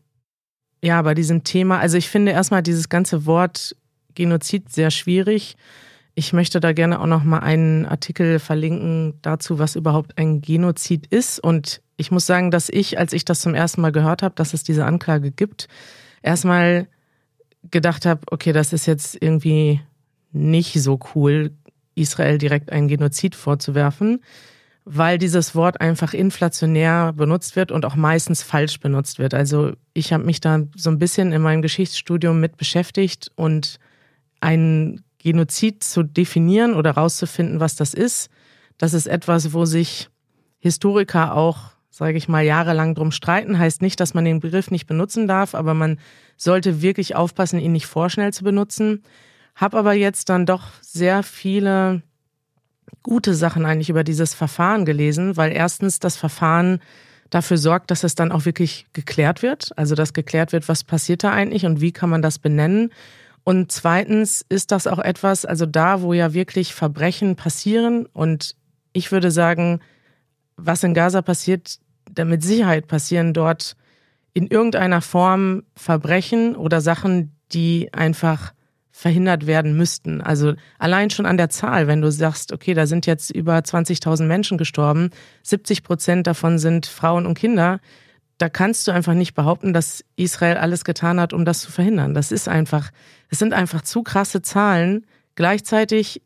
ja 0.82 1.02
bei 1.04 1.14
diesem 1.14 1.46
Thema, 1.46 1.80
also 1.80 1.98
ich 1.98 2.10
finde 2.10 2.34
erstmal 2.34 2.62
dieses 2.62 2.90
ganze 2.90 3.26
Wort 3.26 3.78
Genozid 4.14 4.74
sehr 4.74 4.92
schwierig. 4.92 5.56
Ich 6.16 6.34
möchte 6.34 6.60
da 6.60 6.74
gerne 6.74 7.00
auch 7.00 7.08
noch 7.08 7.24
mal 7.24 7.40
einen 7.40 7.86
Artikel 7.86 8.40
verlinken 8.40 9.20
dazu, 9.22 9.58
was 9.58 9.78
überhaupt 9.78 10.18
ein 10.18 10.42
Genozid 10.42 11.08
ist. 11.08 11.40
Und 11.40 11.82
ich 11.98 12.12
muss 12.12 12.26
sagen, 12.26 12.52
dass 12.52 12.70
ich, 12.70 12.98
als 12.98 13.14
ich 13.14 13.26
das 13.26 13.42
zum 13.42 13.54
ersten 13.54 13.82
Mal 13.82 13.92
gehört 13.92 14.22
habe, 14.22 14.36
dass 14.36 14.54
es 14.54 14.64
diese 14.64 14.86
Anklage 14.86 15.32
gibt, 15.32 15.68
erstmal 16.22 16.88
gedacht 17.72 18.06
habe, 18.06 18.22
okay, 18.32 18.52
das 18.52 18.74
ist 18.74 18.86
jetzt 18.86 19.18
irgendwie 19.20 19.82
nicht 20.32 20.82
so 20.82 21.00
cool, 21.16 21.52
Israel 21.96 22.38
direkt 22.38 22.72
einen 22.72 22.88
Genozid 22.88 23.36
vorzuwerfen, 23.36 24.22
weil 24.84 25.18
dieses 25.18 25.56
Wort 25.56 25.82
einfach 25.82 26.14
inflationär 26.14 27.14
benutzt 27.14 27.56
wird 27.56 27.72
und 27.72 27.86
auch 27.86 27.96
meistens 27.96 28.44
falsch 28.44 28.80
benutzt 28.80 29.18
wird. 29.18 29.34
Also 29.34 29.74
ich 29.94 30.14
habe 30.14 30.24
mich 30.24 30.42
da 30.42 30.62
so 30.76 30.90
ein 30.90 31.00
bisschen 31.00 31.32
in 31.32 31.42
meinem 31.42 31.62
Geschichtsstudium 31.62 32.40
mit 32.40 32.58
beschäftigt 32.58 33.32
und 33.36 33.80
ein 34.42 35.02
Genozid 35.18 35.84
zu 35.84 36.04
definieren 36.04 36.76
oder 36.76 36.92
rauszufinden, 36.92 37.60
was 37.60 37.76
das 37.76 37.94
ist, 37.96 38.30
das 38.78 38.94
ist 38.94 39.08
etwas, 39.08 39.54
wo 39.54 39.66
sich 39.66 40.10
Historiker 40.60 41.36
auch, 41.36 41.75
sage 41.98 42.18
ich 42.18 42.28
mal, 42.28 42.44
jahrelang 42.44 42.94
drum 42.94 43.14
streiten. 43.14 43.58
Heißt 43.58 43.82
nicht, 43.82 44.02
dass 44.02 44.14
man 44.14 44.26
den 44.26 44.42
Begriff 44.42 44.70
nicht 44.70 44.86
benutzen 44.86 45.30
darf, 45.30 45.56
aber 45.56 45.74
man 45.74 45.98
sollte 46.36 46.82
wirklich 46.82 47.16
aufpassen, 47.16 47.58
ihn 47.58 47.72
nicht 47.72 47.86
vorschnell 47.86 48.34
zu 48.34 48.44
benutzen. 48.44 49.02
Hab 49.56 49.74
aber 49.74 49.94
jetzt 49.94 50.28
dann 50.28 50.46
doch 50.46 50.64
sehr 50.82 51.24
viele 51.24 52.02
gute 53.02 53.34
Sachen 53.34 53.66
eigentlich 53.66 53.90
über 53.90 54.04
dieses 54.04 54.34
Verfahren 54.34 54.84
gelesen, 54.84 55.38
weil 55.38 55.54
erstens 55.54 56.00
das 56.00 56.18
Verfahren 56.18 56.80
dafür 57.30 57.58
sorgt, 57.58 57.92
dass 57.92 58.04
es 58.04 58.14
dann 58.14 58.34
auch 58.34 58.44
wirklich 58.44 58.88
geklärt 58.92 59.42
wird. 59.42 59.70
Also 59.78 59.96
dass 59.96 60.12
geklärt 60.12 60.52
wird, 60.52 60.68
was 60.68 60.84
passiert 60.84 61.24
da 61.24 61.32
eigentlich 61.32 61.66
und 61.66 61.80
wie 61.80 61.94
kann 61.94 62.10
man 62.10 62.22
das 62.22 62.40
benennen. 62.40 62.92
Und 63.46 63.72
zweitens 63.72 64.46
ist 64.50 64.72
das 64.72 64.86
auch 64.86 65.00
etwas, 65.00 65.46
also 65.46 65.66
da, 65.66 66.02
wo 66.02 66.12
ja 66.12 66.34
wirklich 66.34 66.74
Verbrechen 66.74 67.38
passieren 67.38 68.06
und 68.08 68.58
ich 68.92 69.14
würde 69.14 69.32
sagen, 69.32 69.80
was 70.58 70.84
in 70.84 70.94
Gaza 70.94 71.22
passiert, 71.22 71.80
mit 72.24 72.44
Sicherheit 72.44 72.88
passieren 72.88 73.34
dort 73.34 73.76
in 74.34 74.48
irgendeiner 74.48 75.02
Form 75.02 75.64
Verbrechen 75.76 76.56
oder 76.56 76.80
Sachen, 76.80 77.36
die 77.52 77.90
einfach 77.94 78.54
verhindert 78.92 79.46
werden 79.46 79.76
müssten. 79.76 80.22
Also 80.22 80.54
allein 80.80 81.10
schon 81.10 81.26
an 81.26 81.36
der 81.36 81.50
Zahl, 81.50 81.88
wenn 81.88 82.02
du 82.02 82.10
sagst, 82.12 82.54
okay, 82.54 82.74
da 82.74 82.88
sind 82.88 83.06
jetzt 83.06 83.30
über 83.30 83.58
20.000 83.58 84.24
Menschen 84.24 84.58
gestorben, 84.58 85.10
70 85.44 85.84
Prozent 85.84 86.28
davon 86.28 86.60
sind 86.60 86.86
Frauen 86.86 87.26
und 87.26 87.38
Kinder, 87.38 87.82
da 88.38 88.50
kannst 88.50 88.88
du 88.88 88.92
einfach 88.92 89.14
nicht 89.14 89.34
behaupten, 89.34 89.74
dass 89.74 90.04
Israel 90.16 90.58
alles 90.58 90.86
getan 90.86 91.20
hat, 91.20 91.34
um 91.34 91.44
das 91.44 91.60
zu 91.60 91.72
verhindern. 91.72 92.14
Das 92.14 92.32
ist 92.32 92.48
einfach, 92.48 92.92
es 93.30 93.40
sind 93.40 93.54
einfach 93.54 93.82
zu 93.82 94.04
krasse 94.04 94.42
Zahlen. 94.42 95.06
Gleichzeitig 95.36 96.22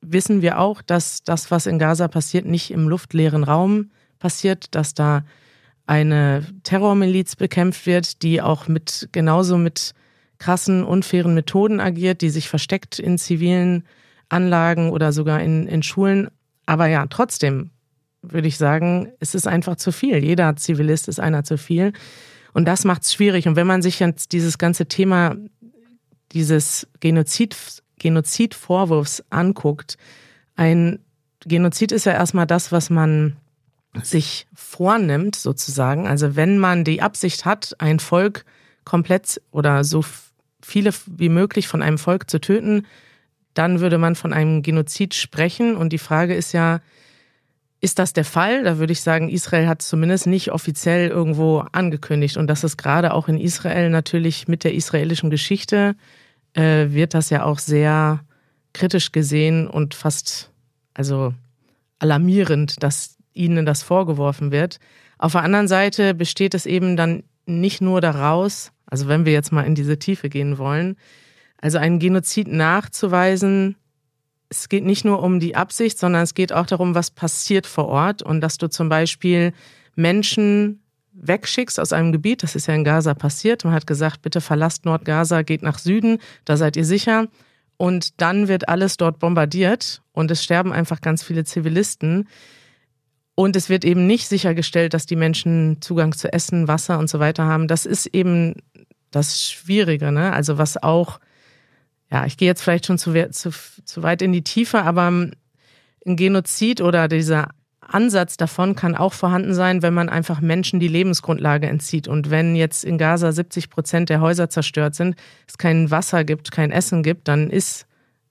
wissen 0.00 0.42
wir 0.42 0.58
auch, 0.58 0.82
dass 0.82 1.24
das, 1.24 1.50
was 1.50 1.66
in 1.66 1.78
Gaza 1.78 2.08
passiert, 2.08 2.46
nicht 2.46 2.70
im 2.70 2.88
luftleeren 2.88 3.44
Raum 3.44 3.90
passiert, 4.24 4.74
dass 4.74 4.94
da 4.94 5.22
eine 5.84 6.46
Terrormiliz 6.62 7.36
bekämpft 7.36 7.84
wird, 7.84 8.22
die 8.22 8.40
auch 8.40 8.68
mit 8.68 9.10
genauso 9.12 9.58
mit 9.58 9.92
krassen, 10.38 10.82
unfairen 10.82 11.34
Methoden 11.34 11.78
agiert, 11.78 12.22
die 12.22 12.30
sich 12.30 12.48
versteckt 12.48 12.98
in 12.98 13.18
zivilen 13.18 13.84
Anlagen 14.30 14.88
oder 14.88 15.12
sogar 15.12 15.42
in, 15.42 15.66
in 15.66 15.82
Schulen. 15.82 16.28
Aber 16.64 16.86
ja, 16.86 17.06
trotzdem 17.06 17.70
würde 18.22 18.48
ich 18.48 18.56
sagen, 18.56 19.12
es 19.20 19.34
ist 19.34 19.46
einfach 19.46 19.76
zu 19.76 19.92
viel. 19.92 20.24
Jeder 20.24 20.56
Zivilist 20.56 21.06
ist 21.08 21.20
einer 21.20 21.44
zu 21.44 21.58
viel. 21.58 21.92
Und 22.54 22.64
das 22.66 22.86
macht 22.86 23.02
es 23.02 23.12
schwierig. 23.12 23.46
Und 23.46 23.56
wenn 23.56 23.66
man 23.66 23.82
sich 23.82 24.00
jetzt 24.00 24.32
dieses 24.32 24.56
ganze 24.56 24.86
Thema 24.86 25.36
dieses 26.32 26.88
Genozid, 27.00 27.54
Genozidvorwurfs 27.98 29.22
anguckt, 29.28 29.98
ein 30.56 31.00
Genozid 31.40 31.92
ist 31.92 32.06
ja 32.06 32.12
erstmal 32.12 32.46
das, 32.46 32.72
was 32.72 32.88
man 32.88 33.36
sich 34.02 34.46
vornimmt, 34.54 35.36
sozusagen. 35.36 36.06
Also 36.06 36.36
wenn 36.36 36.58
man 36.58 36.84
die 36.84 37.02
Absicht 37.02 37.44
hat, 37.44 37.74
ein 37.78 38.00
Volk 38.00 38.44
komplett 38.84 39.40
oder 39.50 39.84
so 39.84 40.04
viele 40.62 40.90
wie 41.06 41.28
möglich 41.28 41.68
von 41.68 41.82
einem 41.82 41.98
Volk 41.98 42.28
zu 42.28 42.40
töten, 42.40 42.86
dann 43.54 43.80
würde 43.80 43.98
man 43.98 44.16
von 44.16 44.32
einem 44.32 44.62
Genozid 44.62 45.14
sprechen. 45.14 45.76
Und 45.76 45.92
die 45.92 45.98
Frage 45.98 46.34
ist 46.34 46.52
ja, 46.52 46.80
ist 47.80 47.98
das 47.98 48.12
der 48.12 48.24
Fall? 48.24 48.64
Da 48.64 48.78
würde 48.78 48.92
ich 48.92 49.02
sagen, 49.02 49.28
Israel 49.28 49.68
hat 49.68 49.82
zumindest 49.82 50.26
nicht 50.26 50.50
offiziell 50.50 51.08
irgendwo 51.08 51.64
angekündigt. 51.72 52.36
Und 52.36 52.48
das 52.48 52.64
ist 52.64 52.76
gerade 52.76 53.12
auch 53.12 53.28
in 53.28 53.38
Israel 53.38 53.90
natürlich 53.90 54.48
mit 54.48 54.64
der 54.64 54.74
israelischen 54.74 55.30
Geschichte, 55.30 55.94
äh, 56.54 56.86
wird 56.90 57.14
das 57.14 57.30
ja 57.30 57.44
auch 57.44 57.58
sehr 57.58 58.24
kritisch 58.72 59.12
gesehen 59.12 59.68
und 59.68 59.94
fast, 59.94 60.50
also 60.94 61.34
alarmierend, 61.98 62.82
dass 62.82 63.18
ihnen 63.34 63.66
das 63.66 63.82
vorgeworfen 63.82 64.52
wird. 64.52 64.78
Auf 65.18 65.32
der 65.32 65.42
anderen 65.42 65.68
Seite 65.68 66.14
besteht 66.14 66.54
es 66.54 66.66
eben 66.66 66.96
dann 66.96 67.24
nicht 67.46 67.80
nur 67.80 68.00
daraus, 68.00 68.72
also 68.86 69.08
wenn 69.08 69.24
wir 69.24 69.32
jetzt 69.32 69.52
mal 69.52 69.62
in 69.62 69.74
diese 69.74 69.98
Tiefe 69.98 70.28
gehen 70.28 70.58
wollen, 70.58 70.96
also 71.60 71.78
einen 71.78 71.98
Genozid 71.98 72.48
nachzuweisen, 72.48 73.76
es 74.48 74.68
geht 74.68 74.84
nicht 74.84 75.04
nur 75.04 75.22
um 75.22 75.40
die 75.40 75.56
Absicht, 75.56 75.98
sondern 75.98 76.22
es 76.22 76.34
geht 76.34 76.52
auch 76.52 76.66
darum, 76.66 76.94
was 76.94 77.10
passiert 77.10 77.66
vor 77.66 77.88
Ort 77.88 78.22
und 78.22 78.40
dass 78.40 78.58
du 78.58 78.68
zum 78.68 78.88
Beispiel 78.88 79.52
Menschen 79.96 80.80
wegschickst 81.12 81.78
aus 81.78 81.92
einem 81.92 82.12
Gebiet, 82.12 82.42
das 82.42 82.54
ist 82.54 82.66
ja 82.66 82.74
in 82.74 82.84
Gaza 82.84 83.14
passiert. 83.14 83.64
Man 83.64 83.72
hat 83.72 83.86
gesagt, 83.86 84.22
bitte 84.22 84.40
verlasst 84.40 84.84
Nordgaza, 84.84 85.42
geht 85.42 85.62
nach 85.62 85.78
Süden, 85.78 86.18
da 86.44 86.56
seid 86.56 86.76
ihr 86.76 86.84
sicher. 86.84 87.28
Und 87.76 88.20
dann 88.20 88.48
wird 88.48 88.68
alles 88.68 88.96
dort 88.96 89.18
bombardiert 89.18 90.02
und 90.12 90.30
es 90.30 90.44
sterben 90.44 90.72
einfach 90.72 91.00
ganz 91.00 91.22
viele 91.22 91.44
Zivilisten. 91.44 92.28
Und 93.34 93.56
es 93.56 93.68
wird 93.68 93.84
eben 93.84 94.06
nicht 94.06 94.28
sichergestellt, 94.28 94.94
dass 94.94 95.06
die 95.06 95.16
Menschen 95.16 95.78
Zugang 95.80 96.12
zu 96.12 96.32
Essen, 96.32 96.68
Wasser 96.68 96.98
und 96.98 97.10
so 97.10 97.18
weiter 97.18 97.44
haben. 97.44 97.66
Das 97.66 97.84
ist 97.84 98.06
eben 98.06 98.54
das 99.10 99.42
Schwierige, 99.42 100.12
ne? 100.12 100.32
Also 100.32 100.58
was 100.58 100.80
auch, 100.82 101.18
ja, 102.10 102.26
ich 102.26 102.36
gehe 102.36 102.48
jetzt 102.48 102.62
vielleicht 102.62 102.86
schon 102.86 102.98
zu, 102.98 103.12
zu, 103.30 103.50
zu 103.84 104.02
weit 104.02 104.22
in 104.22 104.32
die 104.32 104.44
Tiefe, 104.44 104.82
aber 104.82 105.08
ein 105.08 105.34
Genozid 106.04 106.80
oder 106.80 107.08
dieser 107.08 107.48
Ansatz 107.80 108.36
davon 108.36 108.76
kann 108.76 108.94
auch 108.94 109.12
vorhanden 109.12 109.54
sein, 109.54 109.82
wenn 109.82 109.94
man 109.94 110.08
einfach 110.08 110.40
Menschen 110.40 110.80
die 110.80 110.88
Lebensgrundlage 110.88 111.66
entzieht. 111.66 112.08
Und 112.08 112.30
wenn 112.30 112.56
jetzt 112.56 112.84
in 112.84 112.98
Gaza 112.98 113.30
70 113.32 113.68
Prozent 113.68 114.08
der 114.08 114.20
Häuser 114.20 114.48
zerstört 114.48 114.94
sind, 114.94 115.16
es 115.46 115.58
kein 115.58 115.90
Wasser 115.90 116.24
gibt, 116.24 116.50
kein 116.50 116.70
Essen 116.70 117.02
gibt, 117.02 117.28
dann 117.28 117.50
ist 117.50 117.86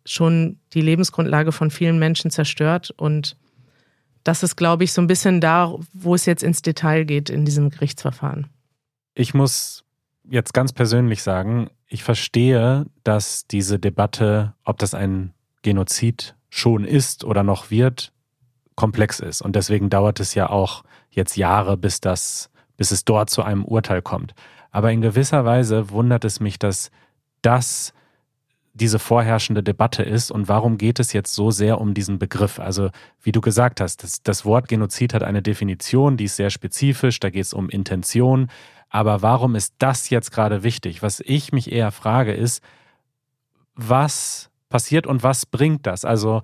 schon 0.06 0.60
die 0.74 0.82
Lebensgrundlage 0.82 1.52
von 1.52 1.72
vielen 1.72 2.00
Menschen 2.00 2.32
zerstört. 2.32 2.92
Und 2.98 3.38
das 4.24 4.44
ist, 4.44 4.56
glaube 4.56 4.84
ich, 4.84 4.94
so 4.94 5.02
ein 5.02 5.08
bisschen 5.08 5.42
da, 5.42 5.74
wo 5.94 6.16
es 6.16 6.26
jetzt 6.26 6.44
ins 6.44 6.62
Detail 6.62 7.04
geht 7.06 7.30
in 7.30 7.46
diesem 7.46 7.70
Gerichtsverfahren. 7.70 8.48
Ich 9.16 9.34
muss 9.34 9.84
jetzt 10.24 10.54
ganz 10.54 10.72
persönlich 10.74 11.24
sagen, 11.24 11.70
ich 11.88 12.04
verstehe, 12.04 12.86
dass 13.04 13.48
diese 13.48 13.80
Debatte, 13.80 14.54
ob 14.64 14.80
das 14.80 14.94
ein 14.94 15.34
Genozid 15.62 16.36
schon 16.50 16.86
ist 16.86 17.24
oder 17.24 17.44
noch 17.44 17.70
wird, 17.70 18.12
komplex 18.76 19.20
ist. 19.20 19.42
Und 19.42 19.56
deswegen 19.56 19.90
dauert 19.90 20.20
es 20.20 20.34
ja 20.34 20.50
auch 20.50 20.84
jetzt 21.10 21.38
Jahre, 21.38 21.78
bis 21.78 22.02
das, 22.02 22.50
bis 22.78 22.92
es 22.92 23.06
dort 23.06 23.30
zu 23.30 23.44
einem 23.44 23.66
Urteil 23.66 24.02
kommt. 24.02 24.34
Aber 24.72 24.92
in 24.92 25.02
gewisser 25.02 25.46
Weise 25.46 25.92
wundert 25.92 26.26
es 26.26 26.40
mich, 26.40 26.58
dass 26.58 26.90
das 27.42 27.94
diese 28.74 28.98
vorherrschende 28.98 29.62
Debatte 29.62 30.02
ist 30.02 30.32
und 30.32 30.48
warum 30.48 30.78
geht 30.78 31.00
es 31.00 31.14
jetzt 31.14 31.34
so 31.34 31.52
sehr 31.52 31.80
um 31.80 31.94
diesen 31.94 32.18
Begriff? 32.18 32.60
Also 32.60 32.90
wie 33.22 33.32
du 33.32 33.40
gesagt 33.40 33.80
hast, 33.80 34.04
das, 34.04 34.24
das 34.24 34.46
Wort 34.46 34.68
Genozid 34.68 35.14
hat 35.14 35.24
eine 35.24 35.44
Definition, 35.44 36.18
die 36.18 36.26
ist 36.26 36.36
sehr 36.36 36.50
spezifisch, 36.50 37.20
da 37.20 37.30
geht 37.30 37.44
es 37.46 37.54
um 37.54 37.70
Intention. 37.70 38.50
Aber 38.90 39.22
warum 39.22 39.56
ist 39.56 39.76
das 39.78 40.10
jetzt 40.10 40.32
gerade 40.32 40.64
wichtig? 40.64 41.04
Was 41.04 41.20
ich 41.20 41.52
mich 41.52 41.72
eher 41.72 41.92
frage 41.92 42.34
ist, 42.34 42.64
was 43.76 44.50
passiert 44.70 45.06
und 45.06 45.22
was 45.22 45.46
bringt 45.46 45.86
das? 45.86 46.04
Also 46.04 46.42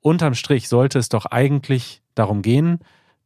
unterm 0.00 0.34
Strich 0.34 0.68
sollte 0.68 0.98
es 0.98 1.10
doch 1.10 1.26
eigentlich 1.26 2.02
darum 2.14 2.40
gehen, 2.40 2.78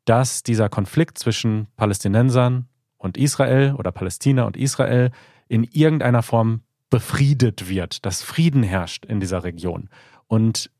dass 0.05 0.43
dieser 0.43 0.69
Konflikt 0.69 1.17
zwischen 1.19 1.69
Palästinensern 1.77 2.67
und 2.99 3.17
Israel 3.17 3.75
oder 3.79 3.93
Palästina 3.93 4.45
und 4.45 4.57
Israel 4.57 5.13
in 5.49 5.63
irgendeiner 5.65 6.23
Form 6.23 6.63
befriedet 6.93 7.71
wird, 7.71 8.05
dass 8.05 8.23
Frieden 8.23 8.63
herrscht 8.63 9.07
in 9.07 9.19
dieser 9.19 9.45
Region. 9.45 9.89
Und 10.27 10.71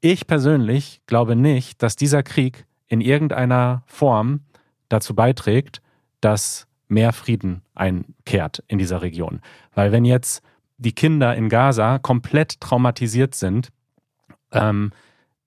ich 0.00 0.28
persönlich 0.28 1.02
glaube 1.06 1.34
nicht, 1.34 1.82
dass 1.82 1.96
dieser 1.96 2.22
Krieg 2.22 2.64
in 2.86 3.00
irgendeiner 3.00 3.82
Form 3.86 4.42
dazu 4.88 5.16
beiträgt, 5.16 5.82
dass 6.20 6.68
mehr 6.86 7.12
Frieden 7.12 7.62
einkehrt 7.74 8.62
in 8.68 8.78
dieser 8.78 9.02
Region. 9.02 9.40
Weil 9.74 9.90
wenn 9.90 10.04
jetzt 10.04 10.42
die 10.76 10.92
Kinder 10.92 11.34
in 11.34 11.48
Gaza 11.48 11.98
komplett 11.98 12.60
traumatisiert 12.60 13.34
sind, 13.34 13.70
ähm, 14.52 14.92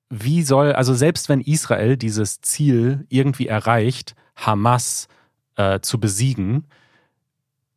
wie 0.09 0.43
soll, 0.43 0.73
also 0.73 0.93
selbst 0.93 1.29
wenn 1.29 1.39
Israel 1.39 1.95
dieses 1.95 2.41
Ziel 2.41 3.05
irgendwie 3.07 3.47
erreicht, 3.47 4.15
Hamas 4.35 5.07
äh, 5.55 5.79
zu 5.79 6.01
besiegen, 6.01 6.67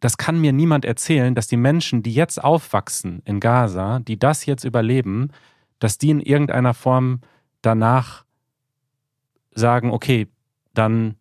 das 0.05 0.19
kann 0.19 0.39
mir 0.39 0.53
niemand 0.53 0.85
erzählen, 0.85 1.35
dass 1.35 1.47
die 1.47 1.57
Menschen, 1.57 2.03
die 2.03 2.13
jetzt 2.13 2.45
aufwachsen 2.45 3.23
in 3.25 3.41
Gaza, 3.41 4.01
die 4.01 4.19
das 4.19 4.45
jetzt 4.45 4.63
überleben, 4.63 5.31
dass 5.79 5.97
die 5.97 6.11
in 6.11 6.21
irgendeiner 6.21 6.75
Form 6.75 7.23
danach 7.63 8.27
sagen, 9.55 9.91
okay, 9.91 10.29
dann, 10.75 11.15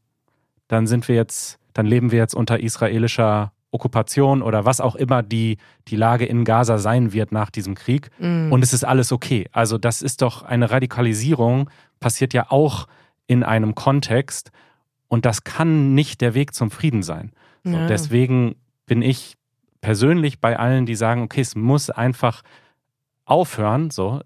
dann 0.67 0.85
sind 0.85 1.07
wir 1.07 1.15
jetzt, 1.15 1.59
dann 1.71 1.85
leben 1.85 2.11
wir 2.11 2.19
jetzt 2.19 2.35
unter 2.35 2.59
israelischer 2.59 3.53
Okkupation 3.71 4.41
oder 4.41 4.65
was 4.65 4.81
auch 4.81 4.95
immer 4.95 5.23
die, 5.23 5.59
die 5.87 5.95
Lage 5.95 6.25
in 6.25 6.43
Gaza 6.43 6.77
sein 6.77 7.13
wird 7.13 7.31
nach 7.31 7.51
diesem 7.51 7.75
Krieg. 7.75 8.09
Mm. 8.19 8.51
Und 8.51 8.65
es 8.65 8.73
ist 8.73 8.83
alles 8.83 9.13
okay. 9.13 9.47
Also 9.53 9.77
das 9.77 10.01
ist 10.01 10.21
doch 10.21 10.43
eine 10.43 10.71
Radikalisierung, 10.71 11.69
passiert 12.01 12.33
ja 12.33 12.47
auch 12.49 12.89
in 13.27 13.43
einem 13.43 13.75
Kontext. 13.75 14.51
Und 15.07 15.25
das 15.25 15.45
kann 15.45 15.95
nicht 15.95 16.19
der 16.19 16.33
Weg 16.33 16.53
zum 16.53 16.69
Frieden 16.69 17.01
sein. 17.01 17.31
So, 17.63 17.71
ja. 17.71 17.87
Deswegen 17.87 18.55
bin 18.85 19.01
ich 19.01 19.35
persönlich 19.81 20.39
bei 20.39 20.57
allen, 20.57 20.85
die 20.85 20.95
sagen, 20.95 21.23
okay, 21.23 21.41
es 21.41 21.55
muss 21.55 21.89
einfach 21.89 22.41
aufhören. 23.25 23.91
So. 23.91 24.21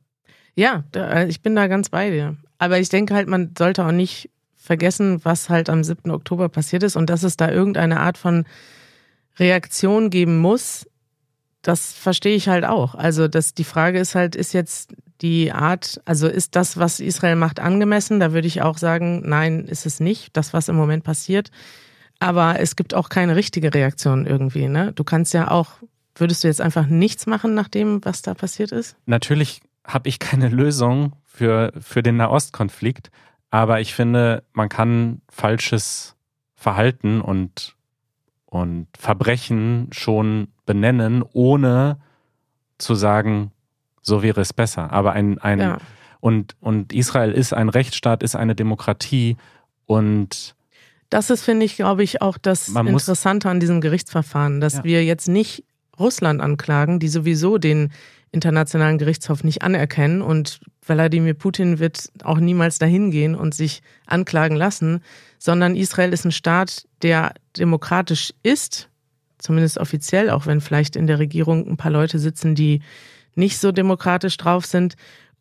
Ja, 0.56 0.84
äh, 0.96 1.28
ich 1.28 1.42
bin 1.42 1.56
da 1.56 1.68
ganz 1.68 1.90
bei 1.90 2.10
dir. 2.10 2.38
Aber 2.58 2.80
ich 2.80 2.90
denke 2.90 3.14
halt, 3.14 3.28
man 3.28 3.54
sollte 3.58 3.86
auch 3.86 3.92
nicht 3.92 4.30
vergessen, 4.56 5.24
was 5.24 5.50
halt 5.50 5.70
am 5.70 5.84
7. 5.84 6.12
Oktober 6.12 6.50
passiert 6.50 6.84
ist 6.84 6.96
und 6.96 7.10
dass 7.10 7.24
es 7.24 7.38
da 7.38 7.50
irgendeine 7.50 8.00
Art 8.00 8.18
von 8.18 8.46
Reaktion 9.40 10.10
geben 10.10 10.40
muss, 10.40 10.88
das 11.62 11.94
verstehe 11.94 12.36
ich 12.36 12.48
halt 12.48 12.66
auch. 12.66 12.96
Also 12.96 13.28
das, 13.28 13.54
die 13.54 13.64
Frage 13.64 14.00
ist 14.00 14.16
halt, 14.16 14.36
ist 14.36 14.54
jetzt 14.54 14.94
die 15.22 15.52
Art, 15.52 16.02
also 16.06 16.28
ist 16.28 16.56
das, 16.56 16.78
was 16.78 17.00
Israel 17.00 17.36
macht, 17.36 17.60
angemessen? 17.60 18.20
Da 18.20 18.34
würde 18.34 18.48
ich 18.48 18.62
auch 18.62 18.78
sagen, 18.78 19.24
nein, 19.26 19.66
ist 19.66 19.86
es 19.86 20.00
nicht, 20.00 20.36
das, 20.38 20.54
was 20.54 20.70
im 20.70 20.76
Moment 20.76 21.04
passiert. 21.04 21.50
Aber 22.20 22.60
es 22.60 22.76
gibt 22.76 22.94
auch 22.94 23.10
keine 23.10 23.36
richtige 23.36 23.74
Reaktion 23.74 24.26
irgendwie. 24.26 24.68
Ne? 24.68 24.92
Du 24.94 25.04
kannst 25.04 25.34
ja 25.34 25.52
auch, 25.52 25.72
würdest 26.16 26.44
du 26.44 26.48
jetzt 26.48 26.62
einfach 26.62 26.88
nichts 26.88 27.28
machen 27.28 27.54
nach 27.54 27.68
dem, 27.68 28.04
was 28.04 28.22
da 28.22 28.34
passiert 28.34 28.72
ist? 28.72 28.96
Natürlich 29.06 29.62
habe 29.86 30.10
ich 30.10 30.20
keine 30.20 30.50
Lösung 30.50 31.14
für, 31.26 31.72
für 31.80 32.02
den 32.02 32.18
Nahostkonflikt, 32.18 33.12
aber 33.52 33.80
ich 33.80 33.94
finde, 33.94 34.44
man 34.54 34.70
kann 34.70 35.22
falsches 35.30 36.16
Verhalten 36.56 37.22
und 37.22 37.78
und 38.48 38.88
Verbrechen 38.98 39.90
schon 39.92 40.48
benennen, 40.66 41.24
ohne 41.34 42.00
zu 42.78 42.96
sagen, 42.96 43.52
so 44.02 44.24
wäre 44.24 44.42
es 44.42 44.54
besser. 44.54 44.92
Aber 44.92 45.12
ein, 45.14 45.38
ein 45.40 45.60
ja. 45.60 45.78
und, 46.22 46.56
und 46.62 46.94
Israel 46.94 47.32
ist 47.32 47.54
ein 47.54 47.70
Rechtsstaat, 47.70 48.24
ist 48.24 48.36
eine 48.36 48.56
Demokratie 48.56 49.36
und 49.86 50.56
das 51.10 51.30
ist, 51.30 51.44
finde 51.44 51.66
ich, 51.66 51.76
glaube 51.76 52.04
ich, 52.04 52.22
auch 52.22 52.38
das 52.38 52.70
Interessante 52.70 53.50
an 53.50 53.60
diesem 53.60 53.82
Gerichtsverfahren, 53.82 54.60
dass 54.60 54.76
ja. 54.76 54.84
wir 54.84 55.06
jetzt 55.06 55.28
nicht 55.28 55.64
Russland 56.00 56.42
anklagen, 56.42 57.00
die 57.00 57.08
sowieso 57.08 57.58
den 57.58 57.92
Internationalen 58.32 58.98
Gerichtshof 58.98 59.44
nicht 59.44 59.62
anerkennen 59.62 60.22
und 60.22 60.60
Wladimir 60.86 61.34
Putin 61.34 61.80
wird 61.80 62.10
auch 62.24 62.40
niemals 62.40 62.78
dahin 62.78 63.10
gehen 63.12 63.36
und 63.36 63.56
sich 63.56 63.82
anklagen 64.06 64.56
lassen, 64.56 65.02
sondern 65.40 65.76
Israel 65.76 66.14
ist 66.14 66.26
ein 66.26 66.32
Staat, 66.32 66.88
der 67.02 67.34
demokratisch 67.58 68.34
ist, 68.44 68.90
zumindest 69.38 69.78
offiziell, 69.78 70.30
auch 70.30 70.46
wenn 70.46 70.62
vielleicht 70.62 70.96
in 70.96 71.08
der 71.08 71.20
Regierung 71.20 71.68
ein 71.68 71.78
paar 71.78 71.92
Leute 71.92 72.20
sitzen, 72.20 72.56
die 72.56 72.82
nicht 73.36 73.60
so 73.60 73.72
demokratisch 73.72 74.38
drauf 74.38 74.66
sind 74.66 74.96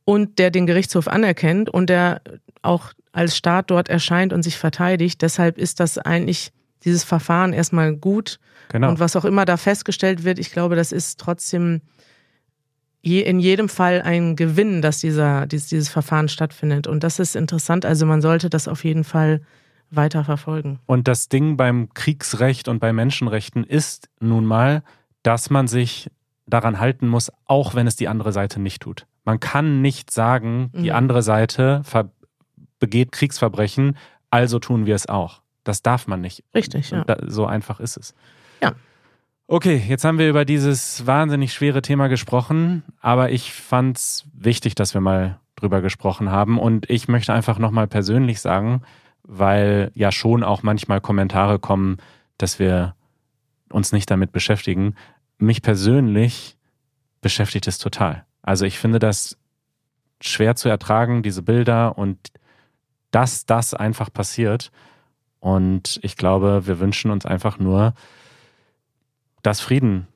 und 0.06 0.38
der 0.38 0.50
den 0.50 0.66
Gerichtshof 0.66 1.08
anerkennt 1.08 1.68
und 1.68 1.90
der 1.90 2.22
auch 2.62 2.92
als 3.12 3.36
Staat 3.36 3.70
dort 3.70 3.88
erscheint 3.88 4.32
und 4.32 4.42
sich 4.42 4.56
verteidigt. 4.56 5.20
Deshalb 5.20 5.58
ist 5.58 5.80
das 5.80 5.98
eigentlich 5.98 6.52
dieses 6.84 7.02
Verfahren 7.02 7.52
erstmal 7.52 7.94
gut. 7.94 8.38
Genau. 8.68 8.88
Und 8.88 9.00
was 9.00 9.16
auch 9.16 9.24
immer 9.24 9.44
da 9.44 9.56
festgestellt 9.56 10.24
wird, 10.24 10.38
ich 10.38 10.52
glaube, 10.52 10.76
das 10.76 10.92
ist 10.92 11.18
trotzdem 11.18 11.82
je, 13.02 13.20
in 13.20 13.40
jedem 13.40 13.68
Fall 13.68 14.00
ein 14.00 14.36
Gewinn, 14.36 14.80
dass 14.80 15.00
dieser, 15.00 15.46
dieses, 15.46 15.68
dieses 15.68 15.88
Verfahren 15.88 16.28
stattfindet. 16.28 16.86
Und 16.86 17.02
das 17.02 17.18
ist 17.18 17.34
interessant. 17.34 17.84
Also 17.84 18.06
man 18.06 18.22
sollte 18.22 18.48
das 18.48 18.68
auf 18.68 18.84
jeden 18.84 19.02
Fall 19.02 19.40
weiter 19.90 20.22
verfolgen. 20.22 20.78
Und 20.86 21.08
das 21.08 21.28
Ding 21.28 21.56
beim 21.56 21.92
Kriegsrecht 21.94 22.68
und 22.68 22.78
bei 22.78 22.92
Menschenrechten 22.92 23.64
ist 23.64 24.08
nun 24.20 24.44
mal, 24.44 24.84
dass 25.24 25.50
man 25.50 25.66
sich 25.66 26.10
daran 26.46 26.78
halten 26.78 27.08
muss, 27.08 27.32
auch 27.46 27.74
wenn 27.74 27.88
es 27.88 27.96
die 27.96 28.06
andere 28.06 28.32
Seite 28.32 28.60
nicht 28.60 28.82
tut. 28.82 29.06
Man 29.26 29.40
kann 29.40 29.82
nicht 29.82 30.10
sagen, 30.10 30.70
die 30.72 30.90
mhm. 30.90 30.96
andere 30.96 31.22
Seite 31.22 31.82
begeht 32.78 33.12
Kriegsverbrechen, 33.12 33.98
also 34.30 34.58
tun 34.58 34.86
wir 34.86 34.94
es 34.94 35.08
auch. 35.08 35.42
Das 35.64 35.82
darf 35.82 36.06
man 36.06 36.20
nicht. 36.20 36.44
Richtig, 36.54 36.90
ja. 36.90 37.02
Da, 37.04 37.18
so 37.26 37.44
einfach 37.44 37.80
ist 37.80 37.96
es. 37.96 38.14
Ja. 38.62 38.72
Okay, 39.48 39.82
jetzt 39.88 40.04
haben 40.04 40.18
wir 40.18 40.28
über 40.28 40.44
dieses 40.44 41.06
wahnsinnig 41.06 41.52
schwere 41.52 41.82
Thema 41.82 42.08
gesprochen, 42.08 42.84
aber 43.00 43.30
ich 43.30 43.52
fand 43.52 43.96
es 43.96 44.24
wichtig, 44.32 44.76
dass 44.76 44.94
wir 44.94 45.00
mal 45.00 45.40
drüber 45.56 45.80
gesprochen 45.80 46.30
haben 46.30 46.58
und 46.58 46.88
ich 46.90 47.08
möchte 47.08 47.32
einfach 47.32 47.58
nochmal 47.58 47.88
persönlich 47.88 48.40
sagen, 48.40 48.82
weil 49.24 49.90
ja 49.94 50.12
schon 50.12 50.44
auch 50.44 50.62
manchmal 50.62 51.00
Kommentare 51.00 51.58
kommen, 51.58 51.96
dass 52.38 52.58
wir 52.58 52.94
uns 53.70 53.90
nicht 53.90 54.10
damit 54.10 54.30
beschäftigen. 54.30 54.94
Mich 55.38 55.62
persönlich 55.62 56.56
beschäftigt 57.20 57.66
es 57.66 57.78
total. 57.78 58.25
Also 58.46 58.64
ich 58.64 58.78
finde 58.78 58.98
das 58.98 59.36
schwer 60.22 60.56
zu 60.56 60.70
ertragen, 60.70 61.22
diese 61.22 61.42
Bilder 61.42 61.98
und 61.98 62.30
dass 63.10 63.44
das 63.44 63.74
einfach 63.74 64.10
passiert. 64.10 64.70
Und 65.40 65.98
ich 66.02 66.16
glaube, 66.16 66.66
wir 66.66 66.78
wünschen 66.78 67.10
uns 67.10 67.26
einfach 67.26 67.58
nur, 67.58 67.92
dass 69.42 69.60
Frieden 69.60 70.06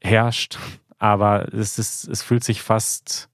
herrscht, 0.00 0.58
aber 0.98 1.52
es, 1.54 1.78
ist, 1.78 2.08
es 2.08 2.22
fühlt 2.22 2.44
sich 2.44 2.62
fast 2.62 3.28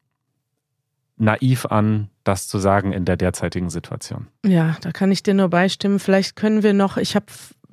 naiv 1.16 1.66
an, 1.66 2.10
das 2.24 2.48
zu 2.48 2.58
sagen 2.58 2.92
in 2.92 3.04
der 3.04 3.16
derzeitigen 3.16 3.70
Situation. 3.70 4.26
Ja, 4.44 4.76
da 4.80 4.92
kann 4.92 5.12
ich 5.12 5.22
dir 5.22 5.34
nur 5.34 5.48
beistimmen. 5.48 5.98
Vielleicht 5.98 6.36
können 6.36 6.62
wir 6.62 6.74
noch, 6.74 6.96
ich 6.96 7.14
habe 7.14 7.26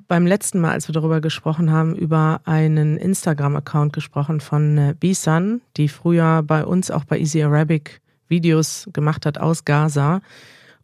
beim 0.08 0.26
letzten 0.26 0.60
Mal, 0.60 0.72
als 0.72 0.88
wir 0.88 0.92
darüber 0.92 1.20
gesprochen 1.20 1.70
haben, 1.70 1.94
über 1.94 2.40
einen 2.44 2.96
Instagram-Account 2.96 3.92
gesprochen 3.92 4.40
von 4.40 4.78
äh, 4.78 4.94
Bisan, 4.98 5.60
die 5.76 5.88
früher 5.88 6.42
bei 6.42 6.64
uns 6.64 6.90
auch 6.90 7.04
bei 7.04 7.18
Easy 7.18 7.42
Arabic 7.42 8.00
Videos 8.28 8.88
gemacht 8.92 9.26
hat 9.26 9.38
aus 9.38 9.64
Gaza. 9.64 10.20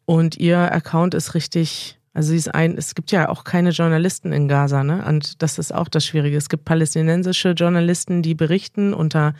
Und 0.04 0.36
ihr 0.36 0.58
Account 0.72 1.14
ist 1.14 1.34
richtig 1.34 2.00
also 2.12 2.30
sie 2.30 2.36
ist 2.36 2.52
ein, 2.52 2.76
es 2.76 2.94
gibt 2.94 3.12
ja 3.12 3.28
auch 3.28 3.44
keine 3.44 3.70
Journalisten 3.70 4.32
in 4.32 4.48
Gaza, 4.48 4.82
ne? 4.82 5.04
Und 5.06 5.42
das 5.42 5.58
ist 5.58 5.72
auch 5.72 5.88
das 5.88 6.04
Schwierige. 6.04 6.36
Es 6.36 6.48
gibt 6.48 6.64
palästinensische 6.64 7.50
Journalisten, 7.50 8.22
die 8.22 8.34
berichten 8.34 8.92
unter 8.92 9.34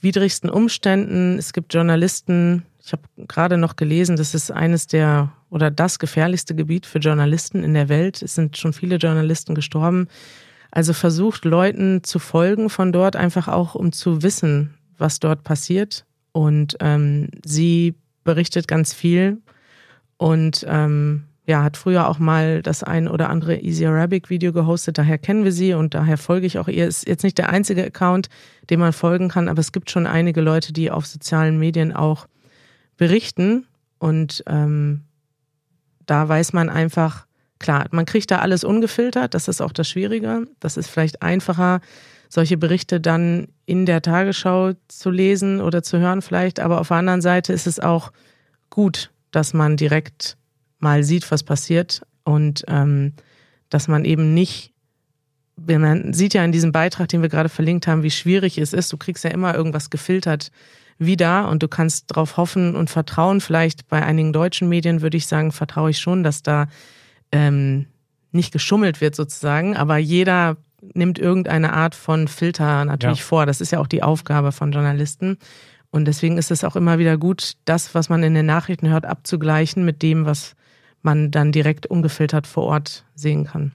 widrigsten 0.00 0.50
Umständen. 0.50 1.38
Es 1.38 1.52
gibt 1.52 1.72
Journalisten, 1.72 2.64
ich 2.84 2.92
habe 2.92 3.02
gerade 3.28 3.58
noch 3.58 3.76
gelesen, 3.76 4.16
das 4.16 4.34
ist 4.34 4.50
eines 4.50 4.88
der 4.88 5.32
oder 5.54 5.70
das 5.70 6.00
gefährlichste 6.00 6.56
Gebiet 6.56 6.84
für 6.84 6.98
Journalisten 6.98 7.62
in 7.62 7.74
der 7.74 7.88
Welt. 7.88 8.22
Es 8.22 8.34
sind 8.34 8.56
schon 8.56 8.72
viele 8.72 8.96
Journalisten 8.96 9.54
gestorben. 9.54 10.08
Also 10.72 10.92
versucht 10.92 11.44
Leuten 11.44 12.02
zu 12.02 12.18
folgen 12.18 12.68
von 12.68 12.90
dort, 12.90 13.14
einfach 13.14 13.46
auch 13.46 13.76
um 13.76 13.92
zu 13.92 14.24
wissen, 14.24 14.74
was 14.98 15.20
dort 15.20 15.44
passiert. 15.44 16.06
Und 16.32 16.76
ähm, 16.80 17.28
sie 17.46 17.94
berichtet 18.24 18.66
ganz 18.66 18.92
viel 18.92 19.38
und 20.16 20.66
ähm, 20.68 21.22
ja, 21.46 21.62
hat 21.62 21.76
früher 21.76 22.08
auch 22.08 22.18
mal 22.18 22.60
das 22.60 22.82
ein 22.82 23.06
oder 23.06 23.30
andere 23.30 23.60
Easy 23.60 23.86
Arabic 23.86 24.30
Video 24.30 24.52
gehostet, 24.52 24.98
daher 24.98 25.18
kennen 25.18 25.44
wir 25.44 25.52
sie 25.52 25.74
und 25.74 25.94
daher 25.94 26.18
folge 26.18 26.46
ich 26.46 26.58
auch 26.58 26.66
ihr. 26.66 26.88
Ist 26.88 27.06
jetzt 27.06 27.22
nicht 27.22 27.38
der 27.38 27.50
einzige 27.50 27.84
Account, 27.84 28.28
dem 28.70 28.80
man 28.80 28.92
folgen 28.92 29.28
kann, 29.28 29.48
aber 29.48 29.60
es 29.60 29.70
gibt 29.70 29.88
schon 29.88 30.08
einige 30.08 30.40
Leute, 30.40 30.72
die 30.72 30.90
auf 30.90 31.06
sozialen 31.06 31.60
Medien 31.60 31.92
auch 31.92 32.26
berichten 32.96 33.66
und 33.98 34.42
ähm, 34.48 35.02
da 36.06 36.28
weiß 36.28 36.52
man 36.52 36.68
einfach, 36.68 37.26
klar, 37.58 37.86
man 37.90 38.06
kriegt 38.06 38.30
da 38.30 38.40
alles 38.40 38.64
ungefiltert, 38.64 39.34
das 39.34 39.48
ist 39.48 39.60
auch 39.60 39.72
das 39.72 39.88
Schwierige. 39.88 40.46
Das 40.60 40.76
ist 40.76 40.88
vielleicht 40.88 41.22
einfacher, 41.22 41.80
solche 42.28 42.56
Berichte 42.56 43.00
dann 43.00 43.48
in 43.64 43.86
der 43.86 44.02
Tagesschau 44.02 44.72
zu 44.88 45.10
lesen 45.10 45.60
oder 45.60 45.82
zu 45.82 45.98
hören 45.98 46.22
vielleicht, 46.22 46.60
aber 46.60 46.80
auf 46.80 46.88
der 46.88 46.98
anderen 46.98 47.22
Seite 47.22 47.52
ist 47.52 47.66
es 47.66 47.80
auch 47.80 48.12
gut, 48.70 49.10
dass 49.30 49.54
man 49.54 49.76
direkt 49.76 50.36
mal 50.78 51.04
sieht, 51.04 51.30
was 51.30 51.42
passiert 51.42 52.02
und 52.24 52.64
ähm, 52.68 53.12
dass 53.70 53.88
man 53.88 54.04
eben 54.04 54.34
nicht, 54.34 54.72
man 55.56 56.12
sieht 56.12 56.34
ja 56.34 56.44
in 56.44 56.52
diesem 56.52 56.72
Beitrag, 56.72 57.08
den 57.08 57.22
wir 57.22 57.28
gerade 57.28 57.48
verlinkt 57.48 57.86
haben, 57.86 58.02
wie 58.02 58.10
schwierig 58.10 58.58
es 58.58 58.72
ist. 58.72 58.92
Du 58.92 58.96
kriegst 58.96 59.24
ja 59.24 59.30
immer 59.30 59.54
irgendwas 59.54 59.90
gefiltert 59.90 60.50
wieder 60.98 61.48
und 61.48 61.62
du 61.62 61.68
kannst 61.68 62.10
darauf 62.10 62.36
hoffen 62.36 62.76
und 62.76 62.90
vertrauen. 62.90 63.40
Vielleicht 63.40 63.88
bei 63.88 64.02
einigen 64.02 64.32
deutschen 64.32 64.68
Medien 64.68 65.02
würde 65.02 65.16
ich 65.16 65.26
sagen, 65.26 65.52
vertraue 65.52 65.90
ich 65.90 65.98
schon, 65.98 66.22
dass 66.22 66.42
da 66.42 66.68
ähm, 67.32 67.86
nicht 68.32 68.52
geschummelt 68.52 69.00
wird 69.00 69.14
sozusagen, 69.14 69.76
aber 69.76 69.96
jeder 69.96 70.56
nimmt 70.92 71.18
irgendeine 71.18 71.72
Art 71.72 71.94
von 71.94 72.28
Filter 72.28 72.84
natürlich 72.84 73.20
ja. 73.20 73.24
vor. 73.24 73.46
Das 73.46 73.60
ist 73.60 73.70
ja 73.70 73.80
auch 73.80 73.86
die 73.86 74.02
Aufgabe 74.02 74.52
von 74.52 74.72
Journalisten. 74.72 75.38
Und 75.90 76.06
deswegen 76.06 76.38
ist 76.38 76.50
es 76.50 76.64
auch 76.64 76.76
immer 76.76 76.98
wieder 76.98 77.16
gut, 77.16 77.54
das, 77.64 77.94
was 77.94 78.08
man 78.08 78.22
in 78.22 78.34
den 78.34 78.46
Nachrichten 78.46 78.88
hört, 78.88 79.06
abzugleichen 79.06 79.84
mit 79.84 80.02
dem, 80.02 80.26
was 80.26 80.56
man 81.02 81.30
dann 81.30 81.52
direkt 81.52 81.86
ungefiltert 81.86 82.46
vor 82.46 82.64
Ort 82.64 83.04
sehen 83.14 83.44
kann. 83.44 83.72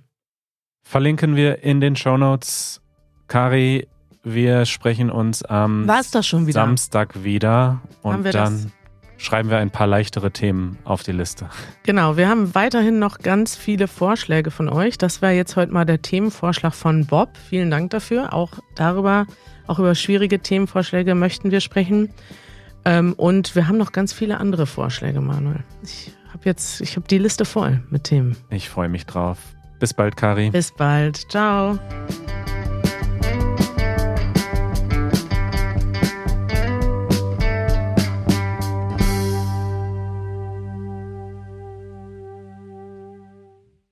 Verlinken 0.84 1.36
wir 1.36 1.64
in 1.64 1.80
den 1.80 1.96
Shownotes. 1.96 2.82
Kari, 3.28 3.88
wir 4.34 4.66
sprechen 4.66 5.10
uns 5.10 5.44
am 5.44 5.88
wieder? 5.88 6.52
Samstag 6.54 7.24
wieder 7.24 7.82
und 8.02 8.24
dann 8.26 8.34
das? 8.34 8.68
schreiben 9.18 9.50
wir 9.50 9.58
ein 9.58 9.70
paar 9.70 9.88
leichtere 9.88 10.32
Themen 10.32 10.78
auf 10.84 11.04
die 11.04 11.12
Liste. 11.12 11.50
Genau, 11.84 12.18
wir 12.18 12.30
haben 12.30 12.56
weiterhin 12.56 13.00
noch 13.00 13.20
ganz 13.20 13.56
viele 13.56 13.88
Vorschläge 13.88 14.52
von 14.52 14.70
euch. 14.70 14.98
Das 14.98 15.22
war 15.22 15.32
jetzt 15.32 15.56
heute 15.56 15.74
mal 15.74 15.86
der 15.86 16.02
Themenvorschlag 16.02 16.74
von 16.74 17.06
Bob. 17.06 17.30
Vielen 17.50 17.70
Dank 17.70 17.92
dafür. 17.92 18.34
Auch 18.34 18.54
darüber, 18.76 19.26
auch 19.68 19.80
über 19.80 19.94
schwierige 19.96 20.40
Themenvorschläge 20.40 21.16
möchten 21.16 21.52
wir 21.52 21.60
sprechen. 21.60 22.12
Ähm, 22.86 23.14
und 23.14 23.56
wir 23.56 23.68
haben 23.68 23.78
noch 23.78 23.92
ganz 23.92 24.14
viele 24.14 24.40
andere 24.40 24.66
Vorschläge, 24.66 25.20
Manuel. 25.20 25.64
Ich 25.84 26.12
habe 26.34 26.44
jetzt, 26.46 26.82
ich 26.82 26.96
habe 26.96 27.08
die 27.08 27.18
Liste 27.18 27.44
voll 27.44 27.84
mit 27.90 28.06
Themen. 28.06 28.38
Ich 28.50 28.70
freue 28.70 28.90
mich 28.90 29.06
drauf. 29.06 29.38
Bis 29.80 29.94
bald, 29.94 30.18
Kari. 30.18 30.50
Bis 30.50 30.72
bald. 30.72 31.30
Ciao. 31.30 31.80